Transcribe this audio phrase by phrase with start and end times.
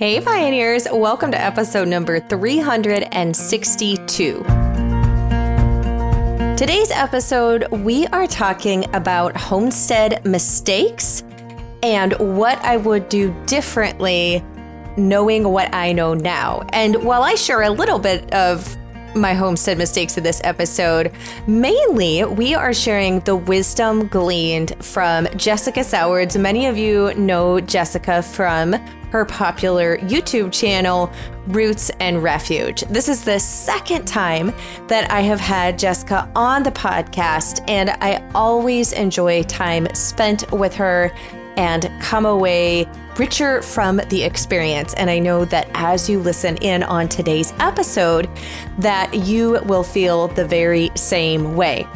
[0.00, 0.88] Hey, Pioneers!
[0.90, 4.42] Welcome to episode number 362.
[6.56, 11.22] Today's episode, we are talking about homestead mistakes
[11.84, 14.42] and what I would do differently
[14.96, 16.66] knowing what I know now.
[16.72, 18.76] And while I share a little bit of
[19.14, 21.12] my homestead mistakes in this episode.
[21.46, 26.36] Mainly, we are sharing the wisdom gleaned from Jessica Sowards.
[26.36, 28.74] Many of you know Jessica from
[29.10, 31.12] her popular YouTube channel,
[31.46, 32.80] Roots and Refuge.
[32.82, 34.52] This is the second time
[34.88, 40.74] that I have had Jessica on the podcast, and I always enjoy time spent with
[40.74, 41.12] her
[41.56, 42.86] and come away
[43.18, 44.94] richer from the experience.
[44.94, 48.28] And I know that as you listen in on today's episode,
[48.78, 51.86] that you will feel the very same way.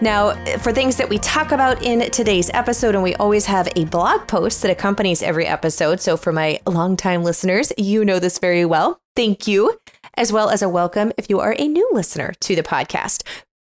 [0.00, 3.86] Now, for things that we talk about in today's episode, and we always have a
[3.86, 6.00] blog post that accompanies every episode.
[6.00, 9.00] So, for my longtime listeners, you know this very well.
[9.16, 9.78] Thank you,
[10.14, 13.22] as well as a welcome if you are a new listener to the podcast.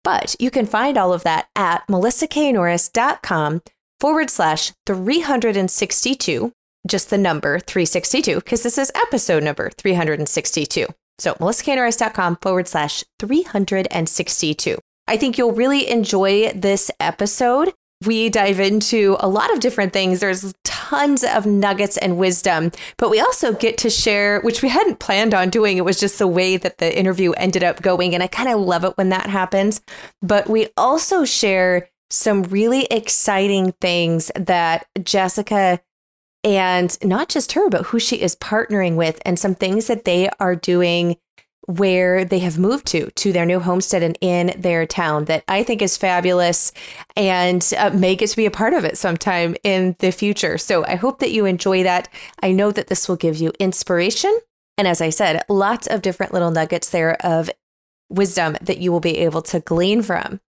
[0.03, 3.61] But you can find all of that at melissaknorris.com
[4.01, 6.51] forward slash 362,
[6.87, 10.87] just the number 362, because this is episode number 362.
[11.19, 14.77] So melissaknorris.com forward slash 362.
[15.07, 17.73] I think you'll really enjoy this episode.
[18.03, 20.19] We dive into a lot of different things.
[20.19, 24.97] There's tons of nuggets and wisdom, but we also get to share, which we hadn't
[24.97, 25.77] planned on doing.
[25.77, 28.15] It was just the way that the interview ended up going.
[28.15, 29.81] And I kind of love it when that happens.
[30.23, 35.81] But we also share some really exciting things that Jessica
[36.43, 40.27] and not just her, but who she is partnering with, and some things that they
[40.39, 41.17] are doing
[41.67, 45.61] where they have moved to to their new homestead and in their town that I
[45.61, 46.73] think is fabulous
[47.15, 50.57] and uh, may get to be a part of it sometime in the future.
[50.57, 52.09] So I hope that you enjoy that.
[52.41, 54.35] I know that this will give you inspiration
[54.77, 57.51] and as I said, lots of different little nuggets there of
[58.09, 60.41] wisdom that you will be able to glean from.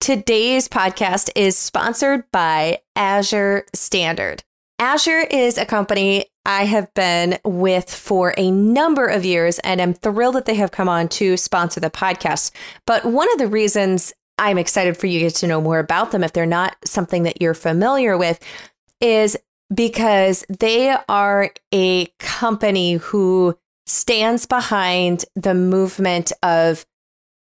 [0.00, 4.42] Today's podcast is sponsored by Azure Standard.
[4.78, 9.92] Azure is a company I have been with for a number of years, and I'm
[9.92, 12.50] thrilled that they have come on to sponsor the podcast.
[12.86, 16.32] But one of the reasons I'm excited for you to know more about them, if
[16.32, 18.40] they're not something that you're familiar with,
[19.02, 19.36] is
[19.72, 23.54] because they are a company who
[23.84, 26.86] stands behind the movement of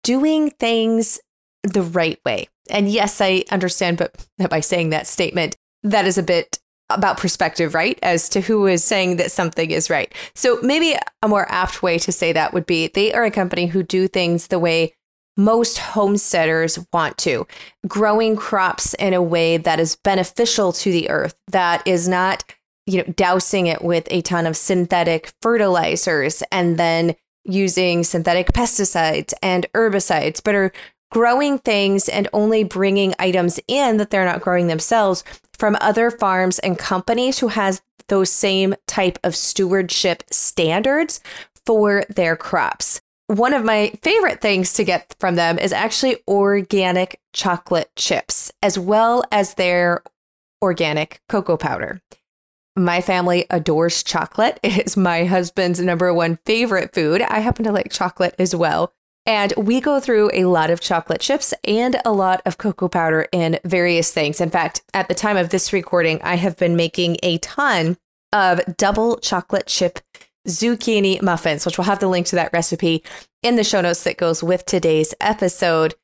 [0.03, 1.21] doing things
[1.63, 2.49] the right way.
[2.71, 7.75] And yes, I understand, but by saying that statement, that is a bit about perspective,
[7.75, 7.99] right?
[8.03, 10.13] As to who is saying that something is right.
[10.35, 13.67] So maybe a more apt way to say that would be they are a company
[13.67, 14.95] who do things the way
[15.37, 17.47] most homesteaders want to,
[17.87, 22.45] growing crops in a way that is beneficial to the earth, that is not,
[22.87, 29.33] you know, dousing it with a ton of synthetic fertilizers and then using synthetic pesticides
[29.43, 30.73] and herbicides, but are
[31.11, 35.25] growing things and only bringing items in that they're not growing themselves
[35.59, 41.21] from other farms and companies who has those same type of stewardship standards
[41.65, 43.01] for their crops.
[43.29, 48.79] One of my favorite things to get from them is actually organic chocolate chips, as
[48.79, 50.03] well as their
[50.63, 52.01] organic cocoa powder.
[52.77, 54.61] My family adores chocolate.
[54.63, 57.23] It is my husband's number one favorite food.
[57.23, 58.93] I happen to like chocolate as well.
[59.27, 63.27] And we go through a lot of chocolate chips and a lot of cocoa powder
[63.33, 64.41] in various things.
[64.41, 67.97] In fact, at the time of this recording, I have been making a ton
[68.33, 69.99] of double chocolate chip
[70.47, 73.03] zucchini muffins, which we'll have the link to that recipe
[73.43, 75.95] in the show notes that goes with today's episode.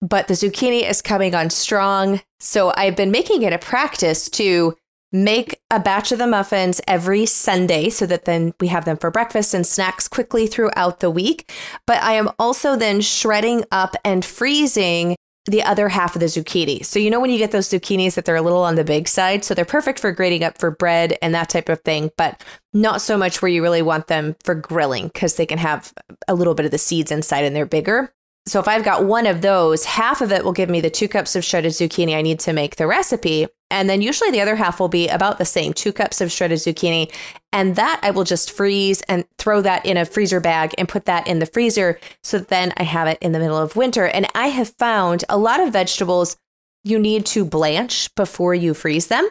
[0.00, 2.22] But the zucchini is coming on strong.
[2.40, 4.76] So I've been making it a practice to
[5.12, 9.10] make a batch of the muffins every Sunday so that then we have them for
[9.10, 11.50] breakfast and snacks quickly throughout the week.
[11.86, 15.16] But I am also then shredding up and freezing
[15.46, 16.84] the other half of the zucchini.
[16.84, 19.08] So, you know, when you get those zucchinis that they're a little on the big
[19.08, 22.44] side, so they're perfect for grating up for bread and that type of thing, but
[22.74, 25.92] not so much where you really want them for grilling because they can have
[26.28, 28.12] a little bit of the seeds inside and they're bigger.
[28.46, 31.08] So, if I've got one of those, half of it will give me the two
[31.08, 33.46] cups of shredded zucchini I need to make the recipe.
[33.70, 36.58] And then usually the other half will be about the same two cups of shredded
[36.58, 37.12] zucchini.
[37.52, 41.04] And that I will just freeze and throw that in a freezer bag and put
[41.04, 42.00] that in the freezer.
[42.22, 44.06] So then I have it in the middle of winter.
[44.06, 46.36] And I have found a lot of vegetables
[46.84, 49.28] you need to blanch before you freeze them.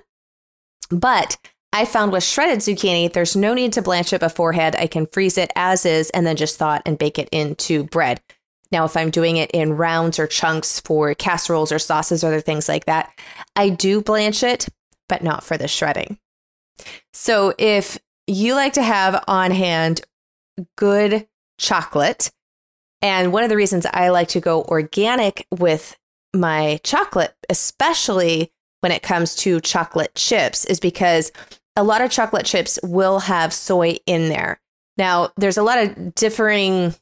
[0.89, 1.37] But
[1.73, 4.75] I found with shredded zucchini, there's no need to blanch it beforehand.
[4.77, 7.83] I can freeze it as is and then just thaw it and bake it into
[7.83, 8.21] bread.
[8.71, 12.41] Now, if I'm doing it in rounds or chunks for casseroles or sauces or other
[12.41, 13.11] things like that,
[13.55, 14.67] I do blanch it,
[15.07, 16.17] but not for the shredding.
[17.13, 17.97] So if
[18.27, 20.01] you like to have on hand
[20.75, 21.27] good
[21.57, 22.31] chocolate.
[23.01, 25.97] And one of the reasons I like to go organic with
[26.35, 31.31] my chocolate, especially when it comes to chocolate chips, is because
[31.75, 34.59] a lot of chocolate chips will have soy in there.
[34.97, 36.95] Now, there's a lot of differing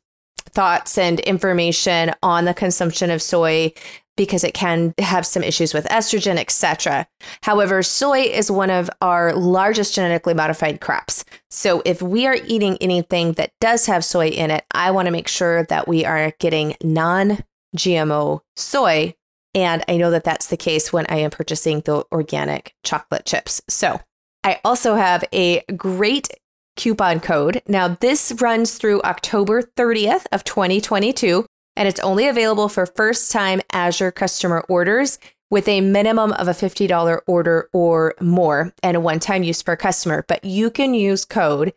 [0.56, 3.74] thoughts and information on the consumption of soy
[4.18, 7.06] because it can have some issues with estrogen, etc.
[7.42, 11.26] However, soy is one of our largest genetically modified crops.
[11.50, 15.12] So if we are eating anything that does have soy in it, I want to
[15.12, 19.16] make sure that we are getting non-GMO soy
[19.56, 23.62] and I know that that's the case when I am purchasing the organic chocolate chips.
[23.70, 24.02] So
[24.44, 26.28] I also have a great
[26.76, 27.62] coupon code.
[27.68, 31.46] Now, this runs through October 30th of 2022,
[31.76, 35.20] and it's only available for first-time Azure customer orders
[35.52, 40.26] with a minimum of a $50 order or more and a one-time use per customer.
[40.28, 41.74] But you can use code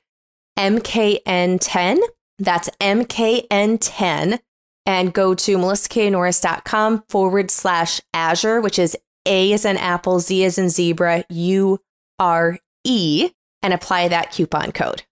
[0.58, 1.98] MKN10.
[2.38, 4.38] That's MKN10
[4.86, 8.96] and go to melissaknorris.com forward slash Azure, which is
[9.26, 11.78] A as in Apple, Z as in zebra, U
[12.18, 13.30] R E
[13.62, 15.02] and apply that coupon code.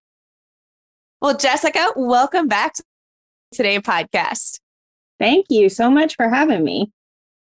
[1.20, 2.84] Well, Jessica, welcome back to
[3.52, 4.60] today's podcast.
[5.18, 6.92] Thank you so much for having me.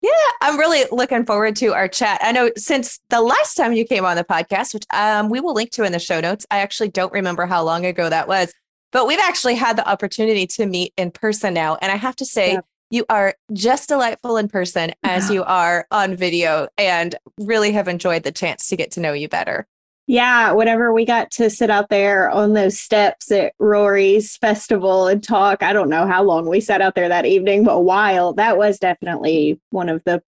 [0.01, 2.19] Yeah, I'm really looking forward to our chat.
[2.23, 5.53] I know since the last time you came on the podcast, which um, we will
[5.53, 8.53] link to in the show notes, I actually don't remember how long ago that was,
[8.93, 11.77] but we've actually had the opportunity to meet in person now.
[11.81, 12.61] And I have to say, yeah.
[12.89, 18.23] you are just delightful in person as you are on video and really have enjoyed
[18.23, 19.67] the chance to get to know you better.
[20.09, 25.23] Yeah, whenever we got to sit out there on those steps at Rory's festival and
[25.23, 28.33] talk, I don't know how long we sat out there that evening, but a while.
[28.33, 30.23] That was definitely one of the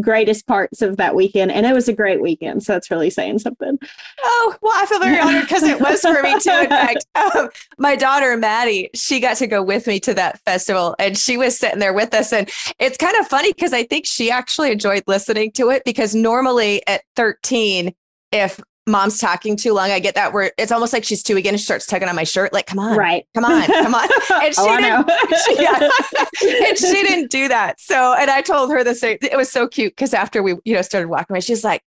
[0.00, 1.50] greatest parts of that weekend.
[1.50, 2.62] And it was a great weekend.
[2.62, 3.76] So that's really saying something.
[4.22, 6.50] Oh, well, I feel very honored because it was for me too.
[6.50, 10.94] In fact, um, my daughter, Maddie, she got to go with me to that festival
[11.00, 12.32] and she was sitting there with us.
[12.32, 12.48] And
[12.78, 16.86] it's kind of funny because I think she actually enjoyed listening to it because normally
[16.86, 17.92] at 13,
[18.30, 19.90] if mom's talking too long.
[19.90, 21.56] I get that where it's almost like she's two again.
[21.56, 24.08] She starts tugging on my shirt, like, come on, right, come on, come on.
[24.44, 25.10] And she oh, didn't,
[25.46, 26.66] she, yeah.
[26.68, 27.80] and she didn't do that.
[27.80, 29.18] So, and I told her the same.
[29.22, 31.82] It was so cute because after we, you know, started walking away, she's like,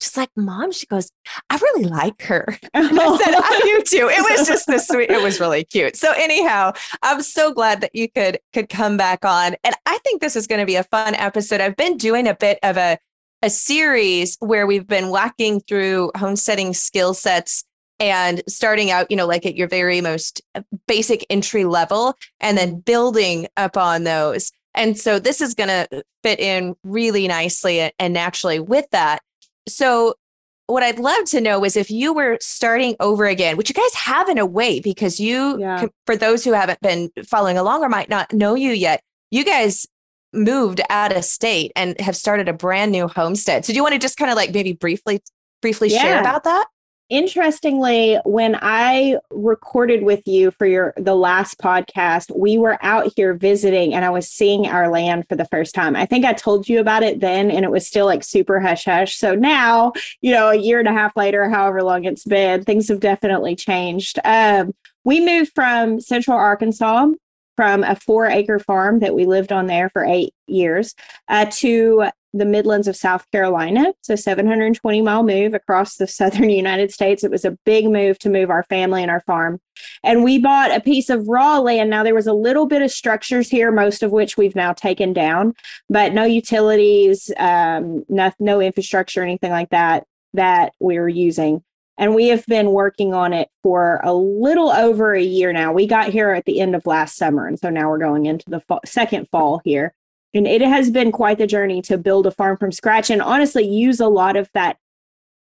[0.00, 1.10] she's like, mom, she goes,
[1.50, 2.46] I really like her.
[2.74, 4.08] And I said, I do too.
[4.08, 5.10] It was just the sweet.
[5.10, 5.96] It was really cute.
[5.96, 6.72] So anyhow,
[7.02, 9.56] I'm so glad that you could could come back on.
[9.64, 11.60] And I think this is going to be a fun episode.
[11.60, 12.98] I've been doing a bit of a
[13.42, 17.64] a series where we've been walking through homesteading skill sets
[18.00, 20.42] and starting out, you know, like at your very most
[20.86, 24.52] basic entry level and then building upon those.
[24.74, 29.20] And so this is going to fit in really nicely and naturally with that.
[29.66, 30.14] So,
[30.66, 33.94] what I'd love to know is if you were starting over again, which you guys
[33.94, 35.86] have in a way, because you, yeah.
[36.04, 39.86] for those who haven't been following along or might not know you yet, you guys
[40.32, 43.64] moved out of state and have started a brand new homestead.
[43.64, 45.22] So do you want to just kind of like maybe briefly
[45.60, 46.02] briefly yeah.
[46.02, 46.66] share about that?
[47.10, 53.32] Interestingly, when I recorded with you for your the last podcast, we were out here
[53.32, 55.96] visiting and I was seeing our land for the first time.
[55.96, 58.84] I think I told you about it then and it was still like super hush
[58.84, 59.16] hush.
[59.16, 62.88] So now, you know, a year and a half later, however long it's been, things
[62.88, 64.18] have definitely changed.
[64.22, 67.06] Um, we moved from Central Arkansas
[67.58, 70.94] from a four acre farm that we lived on there for eight years
[71.26, 73.92] uh, to the Midlands of South Carolina.
[74.00, 77.24] So 720 mile move across the southern United States.
[77.24, 79.60] It was a big move to move our family and our farm.
[80.04, 81.90] And we bought a piece of raw land.
[81.90, 85.12] Now there was a little bit of structures here, most of which we've now taken
[85.12, 85.54] down,
[85.90, 91.64] but no utilities, um, no, no infrastructure, anything like that that we were using.
[91.98, 95.72] And we have been working on it for a little over a year now.
[95.72, 97.46] We got here at the end of last summer.
[97.46, 99.92] And so now we're going into the fall, second fall here.
[100.32, 103.66] And it has been quite the journey to build a farm from scratch and honestly
[103.66, 104.78] use a lot of that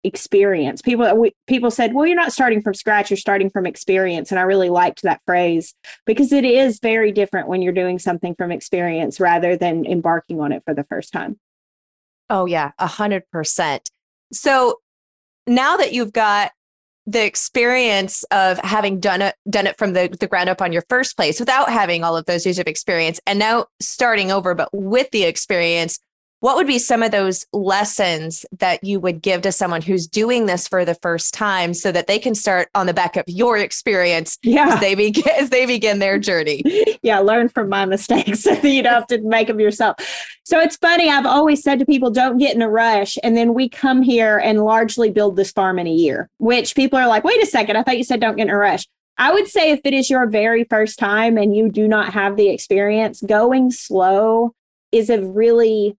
[0.04, 0.80] experience.
[0.80, 4.30] People uh, we, people said, "Well, you're not starting from scratch, you're starting from experience."
[4.30, 5.74] And I really liked that phrase
[6.06, 10.52] because it is very different when you're doing something from experience rather than embarking on
[10.52, 11.38] it for the first time.
[12.30, 13.90] Oh yeah, a hundred percent.
[14.32, 14.80] So
[15.46, 16.52] now that you've got
[17.06, 20.84] the experience of having done it done it from the, the ground up on your
[20.88, 24.68] first place without having all of those years of experience and now starting over but
[24.72, 26.00] with the experience
[26.40, 30.46] what would be some of those lessons that you would give to someone who's doing
[30.46, 33.56] this for the first time so that they can start on the back of your
[33.56, 34.68] experience yeah.
[34.68, 36.62] as they begin as they begin their journey?
[37.02, 39.96] yeah, learn from my mistakes so you don't have to make them yourself.
[40.44, 43.16] So it's funny, I've always said to people, don't get in a rush.
[43.22, 46.98] And then we come here and largely build this farm in a year, which people
[46.98, 48.86] are like, wait a second, I thought you said don't get in a rush.
[49.18, 52.36] I would say if it is your very first time and you do not have
[52.36, 54.54] the experience, going slow
[54.92, 55.96] is a really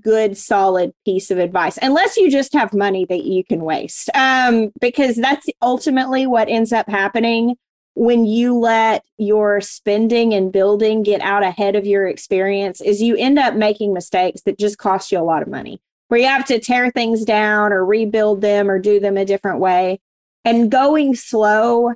[0.00, 4.10] good solid piece of advice unless you just have money that you can waste.
[4.14, 7.56] Um, because that's ultimately what ends up happening
[7.96, 13.16] when you let your spending and building get out ahead of your experience is you
[13.16, 16.44] end up making mistakes that just cost you a lot of money where you have
[16.46, 20.00] to tear things down or rebuild them or do them a different way.
[20.44, 21.94] And going slow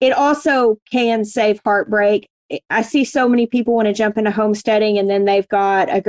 [0.00, 2.28] it also can save heartbreak
[2.68, 6.00] I see so many people want to jump into homesteading and then they've got a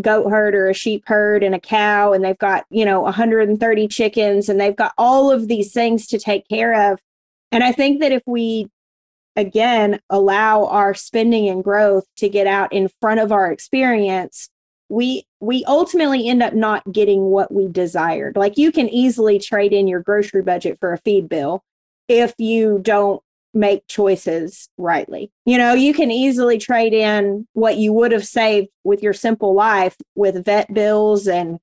[0.00, 3.88] goat herd or a sheep herd and a cow and they've got, you know, 130
[3.88, 7.00] chickens and they've got all of these things to take care of.
[7.50, 8.68] And I think that if we
[9.34, 14.48] again allow our spending and growth to get out in front of our experience,
[14.88, 18.36] we we ultimately end up not getting what we desired.
[18.36, 21.62] Like you can easily trade in your grocery budget for a feed bill
[22.08, 25.30] if you don't make choices rightly.
[25.44, 29.54] You know, you can easily trade in what you would have saved with your simple
[29.54, 31.58] life with vet bills and,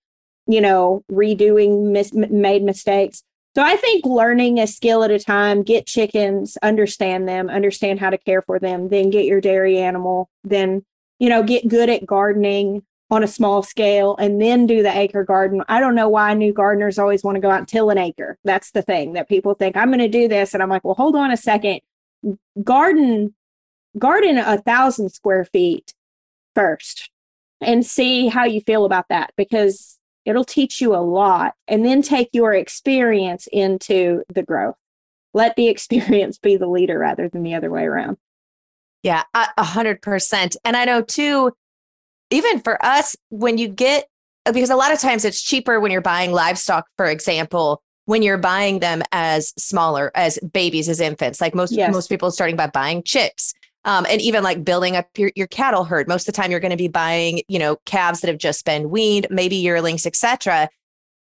[0.47, 3.23] you know, redoing mis- made mistakes.
[3.55, 8.11] So I think learning a skill at a time, get chickens, understand them, understand how
[8.11, 10.85] to care for them, then get your dairy animal, then,
[11.17, 15.23] you know, get good at gardening, on a small scale and then do the acre
[15.23, 15.63] garden.
[15.67, 18.37] I don't know why new gardeners always want to go out and till an acre.
[18.43, 20.53] That's the thing that people think I'm going to do this.
[20.53, 21.79] And I'm like, well, hold on a second.
[22.61, 23.33] Garden,
[23.97, 25.93] garden a thousand square feet
[26.53, 27.09] first
[27.61, 32.01] and see how you feel about that because it'll teach you a lot and then
[32.01, 34.75] take your experience into the growth.
[35.33, 38.17] Let the experience be the leader rather than the other way around.
[39.03, 40.57] Yeah, a hundred percent.
[40.65, 41.53] And I know too,
[42.29, 44.07] even for us, when you get,
[44.51, 48.37] because a lot of times it's cheaper when you're buying livestock, for example, when you're
[48.37, 51.41] buying them as smaller, as babies, as infants.
[51.41, 51.91] Like most yes.
[51.91, 53.53] most people starting by buying chicks.
[53.85, 56.09] Um, and even like building up your, your cattle herd.
[56.09, 58.65] Most of the time you're going to be buying, you know, calves that have just
[58.65, 60.67] been weaned, maybe yearlings, etc.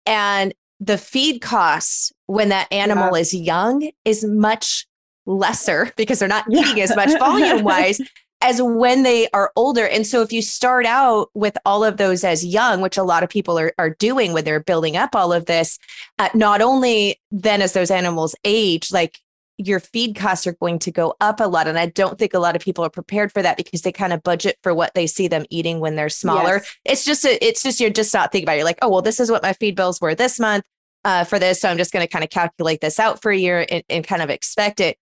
[0.05, 3.21] And the feed costs when that animal yeah.
[3.21, 4.87] is young is much
[5.25, 6.85] lesser because they're not eating yeah.
[6.85, 8.01] as much volume wise
[8.43, 9.87] as when they are older.
[9.87, 13.23] And so if you start out with all of those as young, which a lot
[13.23, 15.79] of people are, are doing when they're building up all of this,
[16.19, 19.19] uh, not only then as those animals age, like
[19.59, 21.69] your feed costs are going to go up a lot.
[21.69, 24.13] And I don't think a lot of people are prepared for that because they kind
[24.13, 26.55] of budget for what they see them eating when they're smaller.
[26.55, 26.77] Yes.
[26.85, 28.57] It's just, a, it's just, you're just not thinking about it.
[28.57, 30.65] You're like, oh, well, this is what my feed bills were this month
[31.05, 31.61] uh, for this.
[31.61, 34.07] So I'm just going to kind of calculate this out for a year and, and
[34.07, 34.97] kind of expect it.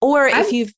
[0.00, 0.72] Or if you've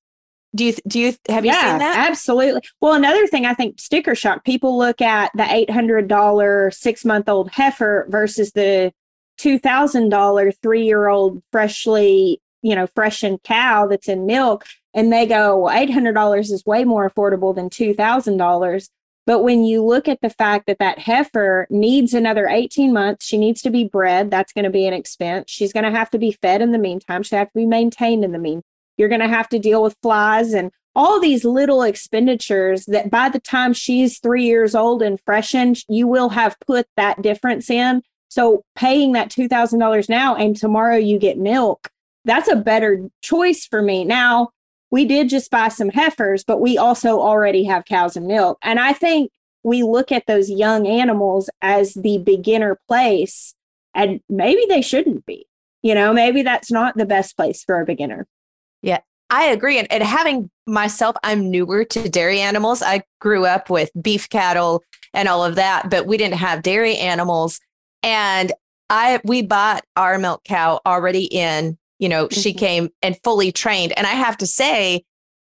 [0.55, 2.09] do you do you have you yeah, seen that?
[2.11, 2.63] Absolutely.
[2.81, 4.45] Well, another thing I think sticker shock.
[4.45, 8.93] People look at the eight hundred dollar six month old heifer versus the
[9.37, 14.65] two thousand dollar three year old freshly you know freshened cow that's in milk,
[14.95, 18.91] and they go, well, eight hundred dollars is way more affordable than two thousand dollars.
[19.27, 23.37] But when you look at the fact that that heifer needs another 18 months, she
[23.37, 24.31] needs to be bred.
[24.31, 25.51] That's going to be an expense.
[25.51, 27.23] She's going to have to be fed in the meantime.
[27.23, 28.65] She have to be maintained in the meantime.
[28.99, 33.29] You're going to have to deal with flies and all these little expenditures that by
[33.29, 38.03] the time she's three years old and freshened, you will have put that difference in.
[38.29, 41.89] So paying that $2,000 now and tomorrow you get milk,
[42.25, 44.05] that's a better choice for me.
[44.05, 44.51] Now,
[44.91, 48.59] we did just buy some heifers, but we also already have cows and milk.
[48.63, 49.31] And I think
[49.63, 53.55] we look at those young animals as the beginner place,
[53.95, 55.47] and maybe they shouldn't be.
[55.83, 58.27] You know, maybe that's not the best place for a beginner.
[58.83, 59.79] Yeah, I agree.
[59.79, 62.83] And, and having myself, I'm newer to dairy animals.
[62.83, 64.83] I grew up with beef cattle
[65.15, 67.61] and all of that, but we didn't have dairy animals.
[68.03, 68.53] And
[68.91, 72.41] I we bought our milk cow already in, you know, mm-hmm.
[72.41, 73.93] she came and fully trained.
[73.97, 75.05] And I have to say,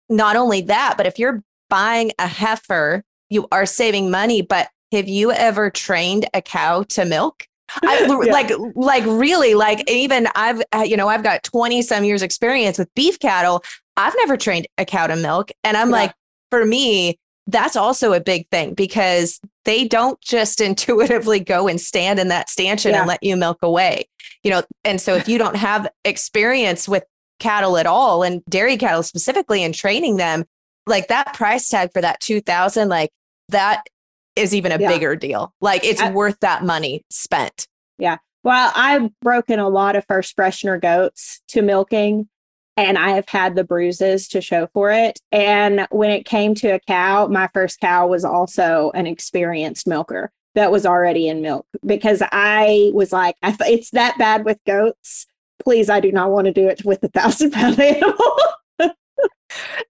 [0.09, 4.43] not only that, but if you're buying a heifer, you are saving money.
[4.43, 7.47] But have you ever trained a cow to milk?
[7.83, 8.33] I, yeah.
[8.33, 12.79] like like really like even I've uh, you know I've got 20 some years experience
[12.79, 13.62] with beef cattle.
[13.97, 15.97] I've never trained a cow to milk and I'm yeah.
[15.97, 16.14] like
[16.50, 22.19] for me that's also a big thing because they don't just intuitively go and stand
[22.19, 23.00] in that stanchion yeah.
[23.00, 24.09] and let you milk away.
[24.43, 27.05] You know, and so if you don't have experience with
[27.38, 30.45] cattle at all and dairy cattle specifically and training them,
[30.87, 33.11] like that price tag for that 2000 like
[33.50, 33.85] that
[34.36, 34.88] is even a Yeah.
[34.88, 35.52] bigger deal.
[35.60, 37.66] Like it's I- worth that money spent.
[37.98, 38.16] Yeah.
[38.44, 42.28] Well, I've broken a lot of first freshener goats to milking,
[42.76, 45.20] and I have had the bruises to show for it.
[45.30, 50.32] And when it came to a cow, my first cow was also an experienced milker
[50.54, 55.26] that was already in milk because I was like, I, it's that bad with goats.
[55.64, 58.16] Please, I do not want to do it with a thousand pound animal.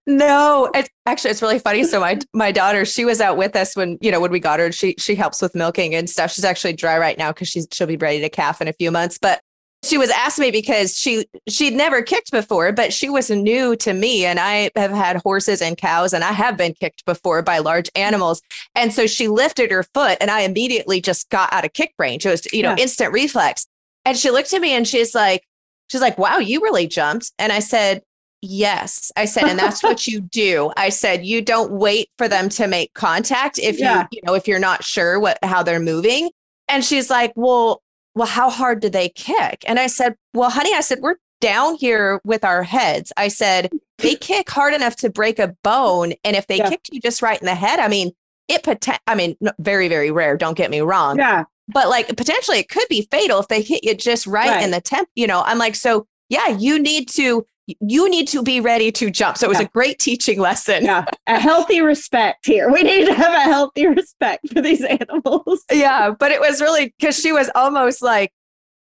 [0.05, 1.83] No, it's actually it's really funny.
[1.85, 4.59] So my my daughter, she was out with us when you know when we got
[4.59, 4.71] her.
[4.71, 6.31] She she helps with milking and stuff.
[6.33, 8.91] She's actually dry right now because she's she'll be ready to calf in a few
[8.91, 9.17] months.
[9.17, 9.39] But
[9.81, 13.93] she was asking me because she she'd never kicked before, but she was new to
[13.93, 17.59] me, and I have had horses and cows, and I have been kicked before by
[17.59, 18.41] large animals.
[18.75, 22.25] And so she lifted her foot, and I immediately just got out of kick range.
[22.25, 22.83] It was you know Yeah.
[22.83, 23.65] instant reflex.
[24.03, 25.45] And she looked at me and she's like,
[25.89, 28.01] she's like, "Wow, you really jumped." And I said,
[28.45, 29.09] Yes.
[29.15, 30.71] I said, and that's what you do.
[30.75, 34.01] I said, you don't wait for them to make contact if Yeah.
[34.11, 36.29] you, you know, if you're not sure what how they're moving.
[36.67, 37.81] And she's like, Well,
[38.15, 39.63] well, how hard do they kick?
[39.65, 43.13] And I said, Well, honey, I said, we're down here with our heads.
[43.17, 43.69] I said,
[43.99, 46.13] they kick hard enough to break a bone.
[46.25, 46.69] And if they Yeah.
[46.69, 48.11] kicked you just right in the head, I mean,
[48.49, 51.45] it poten- I mean, very, very rare, don't get me wrong yeah.
[51.69, 54.63] but like potentially it could be fatal if they hit you just right, Right.
[54.63, 58.43] in the temp you know i'm like so yeah you need to you need to
[58.43, 59.65] be ready to jump so it was Yeah.
[59.65, 61.05] a great teaching lesson Yeah.
[61.27, 62.69] A healthy respect here.
[62.71, 65.63] We need to have a healthy respect for these animals.
[65.71, 68.31] yeah but it was really because she was almost like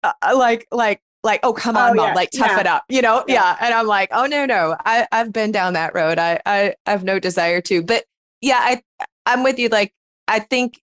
[0.03, 2.61] uh, like like like oh come on Oh, mom yeah, like tough yeah.
[2.61, 3.35] it up you know Yeah.
[3.35, 3.57] yeah.
[3.61, 6.91] and i'm like oh no no i i've been down that road i i, I
[6.91, 8.05] have no desire to but
[8.41, 8.83] yeah i
[9.27, 9.93] i'm with you like
[10.27, 10.81] i think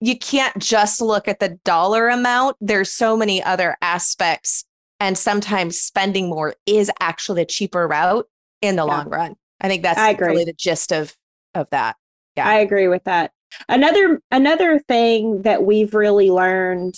[0.00, 4.64] you can't just look at the dollar amount there's so many other aspects
[5.00, 8.26] and sometimes spending more is actually the cheaper route
[8.62, 8.92] in the Yeah.
[8.96, 10.28] long run i think that's I agree.
[10.28, 11.16] really the gist of
[11.54, 11.96] of that
[12.36, 12.46] Yeah.
[12.48, 13.32] I agree with that.
[13.68, 16.94] Another another thing that we've really learned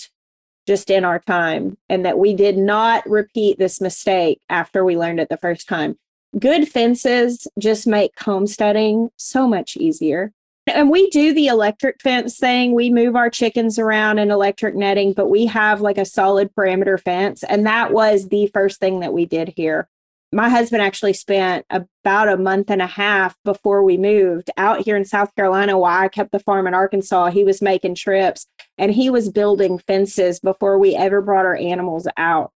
[0.66, 5.20] just in our time and that we did not repeat this mistake after we learned
[5.20, 5.96] it the first time.
[6.38, 10.32] Good fences just make homesteading so much easier.
[10.74, 12.74] And we do the electric fence thing.
[12.74, 16.98] We move our chickens around in electric netting, but we have like a solid perimeter
[16.98, 17.42] fence.
[17.42, 19.88] And that was the first thing that we did here
[20.32, 24.96] my husband actually spent about a month and a half before we moved out here
[24.96, 27.30] in South Carolina while I kept the farm in Arkansas.
[27.30, 28.46] He was making trips
[28.78, 32.52] and he was building fences before we ever brought our animals out.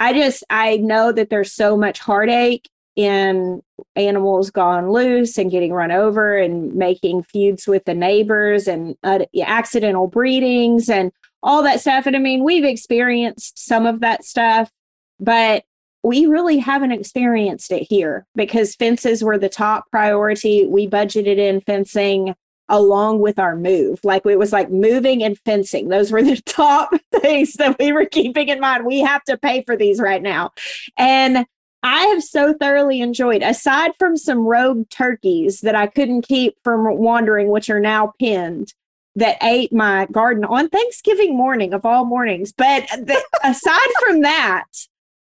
[0.00, 3.62] I just, I know that there's so much heartache in
[3.94, 9.20] animals gone loose and getting run over and making feuds with the neighbors and uh,
[9.40, 12.06] accidental breedings and all that stuff.
[12.06, 14.72] And I mean, we've experienced some of that stuff,
[15.20, 15.62] but
[16.02, 20.66] we really haven't experienced it here because fences were the top priority.
[20.66, 22.34] We budgeted in fencing
[22.68, 24.00] along with our move.
[24.02, 25.88] Like it was like moving and fencing.
[25.88, 28.84] Those were the top things that we were keeping in mind.
[28.84, 30.50] We have to pay for these right now.
[30.96, 31.46] And
[31.82, 36.96] I have so thoroughly enjoyed, aside from some rogue turkeys that I couldn't keep from
[36.98, 38.74] wandering, which are now pinned,
[39.14, 42.52] that ate my garden on Thanksgiving morning of all mornings.
[42.52, 42.88] But
[43.44, 44.66] aside from that,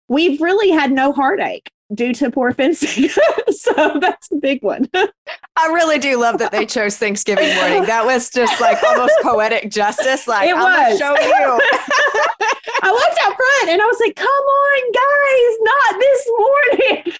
[0.08, 3.10] we've really had no heartache due to poor fencing.
[3.50, 4.89] so that's a big one.
[4.93, 7.86] I really do love that they chose Thanksgiving morning.
[7.86, 10.28] That was just like almost poetic justice.
[10.28, 11.00] Like, It was.
[11.00, 11.60] show you.
[12.82, 17.17] I looked out front and I was like, come on, guys, not this morning.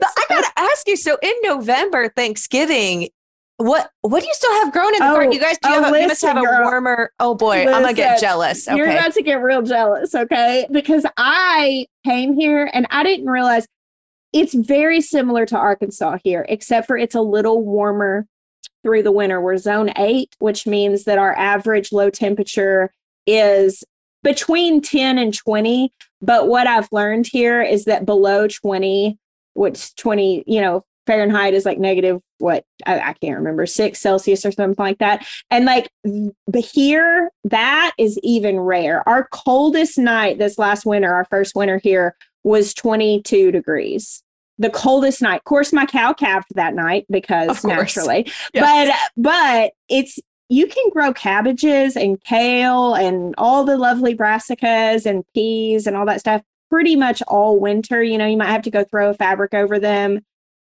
[0.00, 0.96] But I gotta ask you.
[0.96, 3.08] So in November, Thanksgiving,
[3.58, 5.32] what what do you still have grown in the Oh, garden?
[5.32, 6.62] You guys do you, oh, have a, you must have a girl.
[6.64, 7.12] warmer.
[7.20, 8.66] Oh boy, I'm gonna get Listen, jealous.
[8.66, 10.66] You're about to get real jealous, okay?
[10.70, 13.66] Because I came here and I didn't realize
[14.32, 18.26] it's very similar to Arkansas here, except for it's a little warmer
[18.82, 19.40] through the winter.
[19.40, 22.92] We're zone eight, which means that our average low temperature
[23.26, 23.84] is
[24.22, 25.92] between 10 and 20.
[26.20, 29.18] But what I've learned here is that below 20,
[29.54, 34.46] which 20, you know, Fahrenheit is like negative, what I, I can't remember, six Celsius
[34.46, 35.26] or something like that.
[35.50, 35.90] And like
[36.46, 39.06] but here, that is even rare.
[39.08, 44.22] Our coldest night this last winter, our first winter here, was 22 degrees.
[44.58, 45.38] The coldest night.
[45.38, 48.30] Of course, my cow calved that night because naturally.
[48.54, 48.92] Yes.
[49.16, 55.24] But but it's you can grow cabbages and kale and all the lovely brassicas and
[55.34, 58.02] peas and all that stuff pretty much all winter.
[58.02, 60.20] You know, you might have to go throw a fabric over them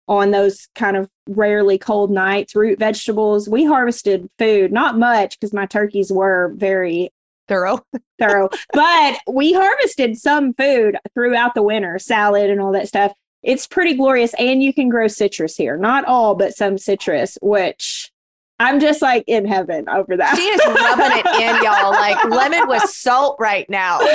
[0.07, 2.55] on those kind of rarely cold nights.
[2.55, 3.47] Root vegetables.
[3.47, 7.11] We harvested food, not much because my turkeys were very
[7.47, 7.85] thorough.
[8.19, 13.13] thorough, but we harvested some food throughout the winter, salad and all that stuff.
[13.41, 14.33] It's pretty glorious.
[14.35, 15.77] And you can grow citrus here.
[15.77, 18.13] Not all, but some citrus, which
[18.59, 20.37] I'm just like in heaven over that.
[20.37, 23.99] She is rubbing it in, y'all, like lemon with salt right now.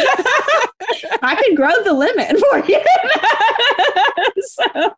[1.23, 2.81] I can grow the lemon for you.
[4.43, 4.95] so.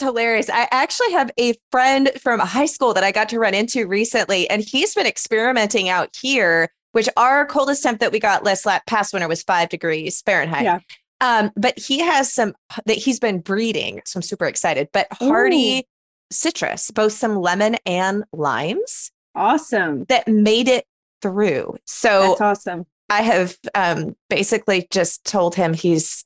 [0.00, 0.50] I that is hilarious.
[0.50, 4.48] I actually have a friend from high school that I got to run into recently,
[4.48, 9.12] and he's been experimenting out here, which our coldest temp that we got last past
[9.12, 10.64] winter was five degrees Fahrenheit.
[10.64, 10.78] Yeah.
[11.20, 12.54] Um, but he has some
[12.86, 14.88] that he's been breeding, so I'm super excited.
[14.92, 15.82] But hardy Ooh.
[16.30, 19.10] citrus, both some lemon and limes.
[19.34, 20.04] Awesome.
[20.04, 20.86] That made it
[21.22, 21.76] through.
[21.84, 22.86] So that's awesome.
[23.10, 26.24] I have um, basically just told him he's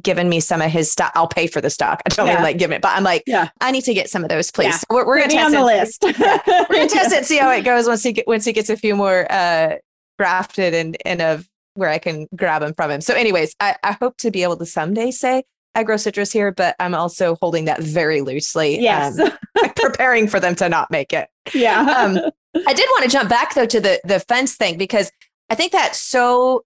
[0.00, 1.12] given me some of his stock.
[1.14, 2.02] I'll pay for the stock.
[2.06, 2.42] I don't yeah.
[2.42, 4.66] like give it, but I'm like, yeah, I need to get some of those, please.
[4.66, 4.78] Yeah.
[4.90, 5.56] we're, we're gonna test on it.
[5.56, 6.04] the list.
[6.18, 6.64] yeah.
[6.68, 8.76] We're gonna test it, see how it goes once he get, once he gets a
[8.76, 9.76] few more uh,
[10.18, 13.00] grafted and and of where I can grab them from him.
[13.00, 15.42] So, anyways, I, I hope to be able to someday say
[15.74, 18.80] I grow citrus here, but I'm also holding that very loosely.
[18.80, 19.32] Yes, um,
[19.76, 21.28] preparing for them to not make it.
[21.52, 21.80] Yeah.
[21.80, 22.18] um,
[22.66, 25.10] I did want to jump back though to the the fence thing because
[25.50, 26.64] I think that's so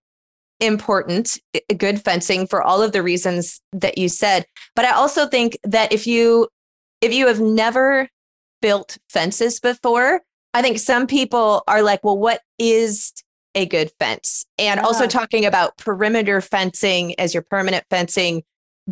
[0.61, 4.45] important eh, good fencing for all of the reasons that you said
[4.75, 6.49] but i also think that if you
[7.01, 8.09] if you have never
[8.61, 10.21] built fences before
[10.55, 13.13] i think some people are like well what is
[13.55, 14.85] a good fence and yeah.
[14.87, 18.43] also talking about perimeter fencing as your permanent fencing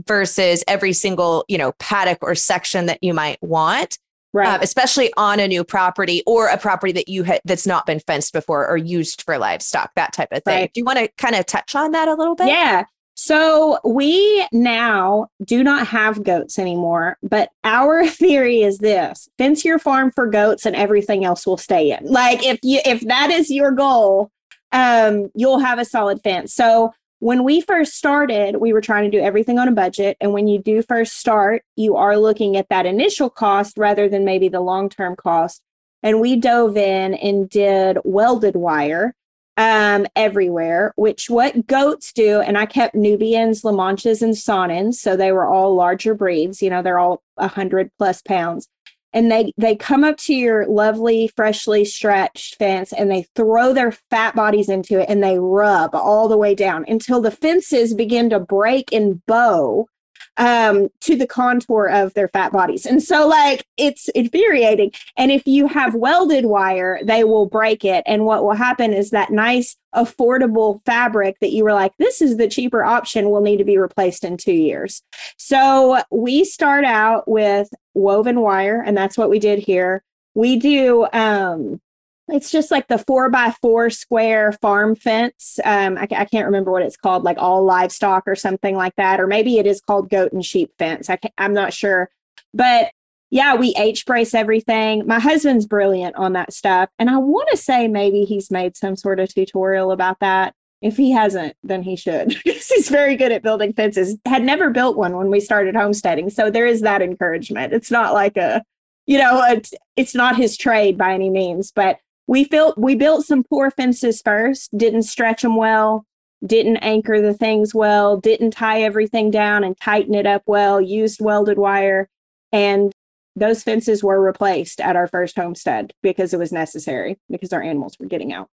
[0.07, 3.99] versus every single you know paddock or section that you might want
[4.37, 4.55] right.
[4.55, 8.01] Um, especially on a new property or a property that you had that's not been
[8.01, 10.61] fenced before or used for livestock, that type of thing.
[10.61, 10.73] Right.
[10.73, 12.49] Do you want to kind of touch on that a little bit?
[12.49, 12.85] Yeah.
[13.19, 19.79] So we now do not have goats anymore, but our theory is this: fence your
[19.79, 22.07] farm for goats, and everything else will stay in.
[22.07, 24.31] Like if you if that is your goal,
[24.73, 26.55] um, you'll have a solid fence.
[26.55, 30.17] So when we first started, we were trying to do everything on a budget.
[30.21, 34.25] And when you do first start, you are looking at that initial cost rather than
[34.25, 35.63] maybe the long term cost.
[36.03, 39.15] And we dove in and did welded wire
[39.57, 42.41] um, everywhere, which what goats do.
[42.41, 44.97] And I kept Nubians, LaManchas, and Saanens.
[44.97, 46.61] So they were all larger breeds.
[46.61, 48.69] You know, they're all 100 plus pounds
[49.17, 53.93] and they they come up to your lovely freshly stretched fence and they throw their
[54.11, 58.29] fat bodies into it and they rub all the way down until the fences begin
[58.29, 59.89] to break and bow
[60.37, 62.85] um, to the contour of their fat bodies.
[62.85, 64.93] And so, like, it's infuriating.
[65.17, 68.03] And if you have welded wire, they will break it.
[68.07, 72.37] And what will happen is that nice, affordable fabric that you were like, this is
[72.37, 75.03] the cheaper option, will need to be replaced in two years.
[75.39, 80.03] So, we start out with woven wire, and that's what we did here.
[80.35, 81.81] We do um,
[82.29, 85.61] it's just like the four by four square farm fence.
[85.65, 89.21] Um, I, I, can't remember what it's called, like all livestock or something like that,
[89.21, 91.09] or maybe it is called goat and sheep fence.
[91.09, 92.11] I I'm not sure,
[92.53, 92.91] but
[93.31, 95.07] yeah, we H brace everything.
[95.07, 98.97] My husband's brilliant on that stuff, and I want to say maybe he's made some
[98.97, 100.55] sort of tutorial about that.
[100.83, 104.17] If he hasn't, then he should because he's very good at building fences.
[104.27, 107.73] Had never built one when we started homesteading, so there is that encouragement.
[107.73, 108.63] It's not like a,
[109.07, 109.63] you know, a,
[109.97, 114.21] it's not his trade by any means, but we built we built some poor fences
[114.23, 116.05] first didn't stretch them well
[116.45, 121.21] didn't anchor the things well didn't tie everything down and tighten it up well used
[121.21, 122.09] welded wire
[122.53, 122.93] and
[123.35, 127.97] those fences were replaced at our first homestead because it was necessary because our animals
[127.99, 128.49] were getting out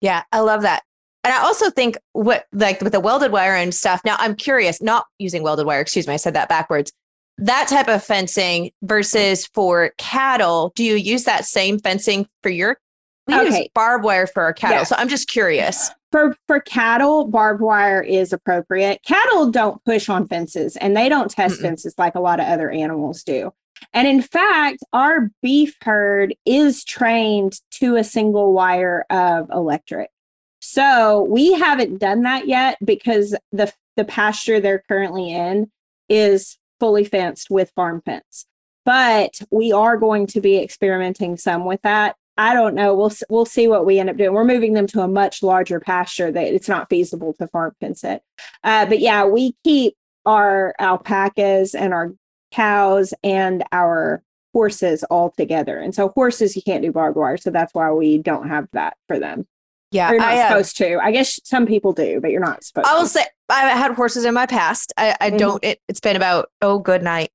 [0.00, 0.82] yeah i love that
[1.24, 4.82] and i also think what like with the welded wire and stuff now i'm curious
[4.82, 6.92] not using welded wire excuse me i said that backwards
[7.38, 12.76] that type of fencing versus for cattle do you use that same fencing for your
[13.30, 13.58] we okay.
[13.60, 14.78] use barbed wire for our cattle.
[14.78, 14.84] Yeah.
[14.84, 15.90] So I'm just curious.
[16.10, 19.02] For for cattle, barbed wire is appropriate.
[19.06, 21.62] Cattle don't push on fences and they don't test Mm-mm.
[21.62, 23.52] fences like a lot of other animals do.
[23.92, 30.10] And in fact, our beef herd is trained to a single wire of electric.
[30.60, 35.70] So we haven't done that yet because the the pasture they're currently in
[36.08, 38.46] is fully fenced with farm fence.
[38.84, 42.94] But we are going to be experimenting some with that I don't know.
[42.94, 44.32] We'll we'll see what we end up doing.
[44.32, 48.02] We're moving them to a much larger pasture that it's not feasible to farm fence
[48.02, 48.22] it.
[48.64, 49.94] Uh, but yeah, we keep
[50.24, 52.14] our alpacas and our
[52.50, 54.22] cows and our
[54.54, 55.78] horses all together.
[55.78, 58.96] And so horses you can't do barbed wire, so that's why we don't have that
[59.06, 59.46] for them.
[59.92, 60.98] Yeah, you're not I, uh, supposed to.
[61.02, 62.86] I guess some people do, but you're not supposed.
[62.86, 62.92] To.
[62.92, 63.08] I will to.
[63.08, 64.92] say I've had horses in my past.
[64.96, 65.38] I, I mm-hmm.
[65.38, 65.64] don't.
[65.64, 67.30] It, it's been about oh good night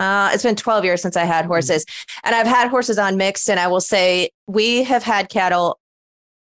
[0.00, 1.52] uh, it's been 12 years since I had mm-hmm.
[1.52, 1.84] horses,
[2.24, 3.48] and I've had horses on mixed.
[3.50, 5.78] And I will say, we have had cattle.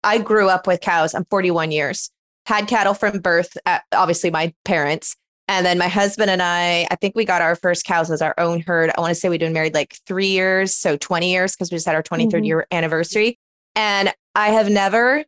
[0.02, 1.14] I grew up with cows.
[1.14, 2.10] I'm 41 years.
[2.46, 5.14] Had cattle from birth, at, obviously, my parents.
[5.46, 8.34] And then my husband and I, I think we got our first cows as our
[8.38, 8.90] own herd.
[8.96, 11.76] I want to say we've been married like three years, so 20 years, because we
[11.76, 12.44] just had our 23rd mm-hmm.
[12.44, 13.38] year anniversary.
[13.76, 15.22] And I have never,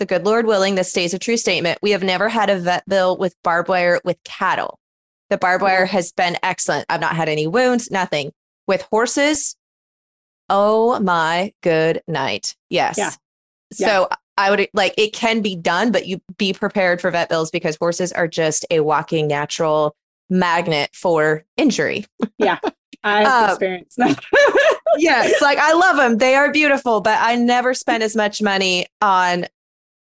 [0.00, 1.78] the good Lord willing, this stays a true statement.
[1.82, 4.80] We have never had a vet bill with barbed wire with cattle.
[5.28, 6.86] The barbed wire has been excellent.
[6.88, 8.32] I've not had any wounds, nothing.
[8.66, 9.56] With horses,
[10.48, 12.56] oh my good night.
[12.70, 12.96] Yes.
[12.98, 13.10] Yeah.
[13.72, 14.16] So yeah.
[14.38, 17.76] I would like it can be done, but you be prepared for vet bills because
[17.76, 19.94] horses are just a walking natural
[20.28, 22.06] magnet for injury.
[22.38, 22.58] Yeah.
[23.04, 24.18] I've um, experienced that.
[24.98, 26.16] yes, like I love them.
[26.16, 29.46] They are beautiful, but I never spent as much money on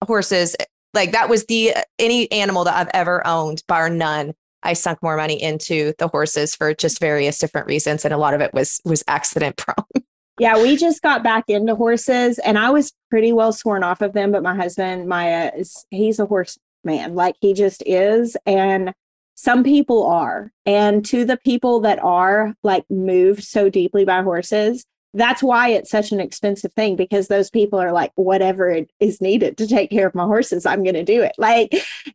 [0.10, 0.56] horses.
[0.94, 4.34] Like that was the uh, any animal that I've ever owned, bar none.
[4.64, 8.34] I sunk more money into the horses for just various different reasons, and a lot
[8.34, 10.04] of it was was accident prone.
[10.40, 14.14] Yeah, we just got back into horses, and I was pretty well sworn off of
[14.14, 14.32] them.
[14.32, 18.94] But my husband, Maya, is he's a horse man, like he just is, and
[19.36, 20.52] some people are.
[20.66, 25.90] And to the people that are like moved so deeply by horses, that's why it's
[25.90, 29.90] such an expensive thing because those people are like whatever it is needed to take
[29.90, 31.34] care of my horses i'm going to do it.
[31.38, 31.74] Like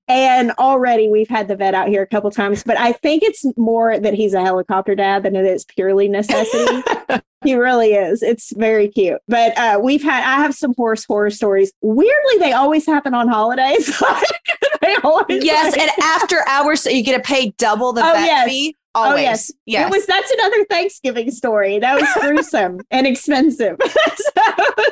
[0.08, 3.44] and already we've had the vet out here a couple times but i think it's
[3.56, 6.82] more that he's a helicopter dad than it is purely necessity.
[7.44, 8.22] He really is.
[8.22, 9.20] It's very cute.
[9.28, 11.72] But uh, we've had i have some horse horror stories.
[11.82, 14.02] Weirdly they always happen on holidays.
[15.02, 18.24] Always yes like- and after hours so you get to pay double the oh, vet
[18.24, 18.48] yes.
[18.48, 19.18] fee Always.
[19.18, 19.52] Oh, yes.
[19.66, 19.88] yes.
[19.88, 21.80] It was that's another Thanksgiving story.
[21.80, 23.76] That was gruesome and expensive.
[23.82, 24.42] so.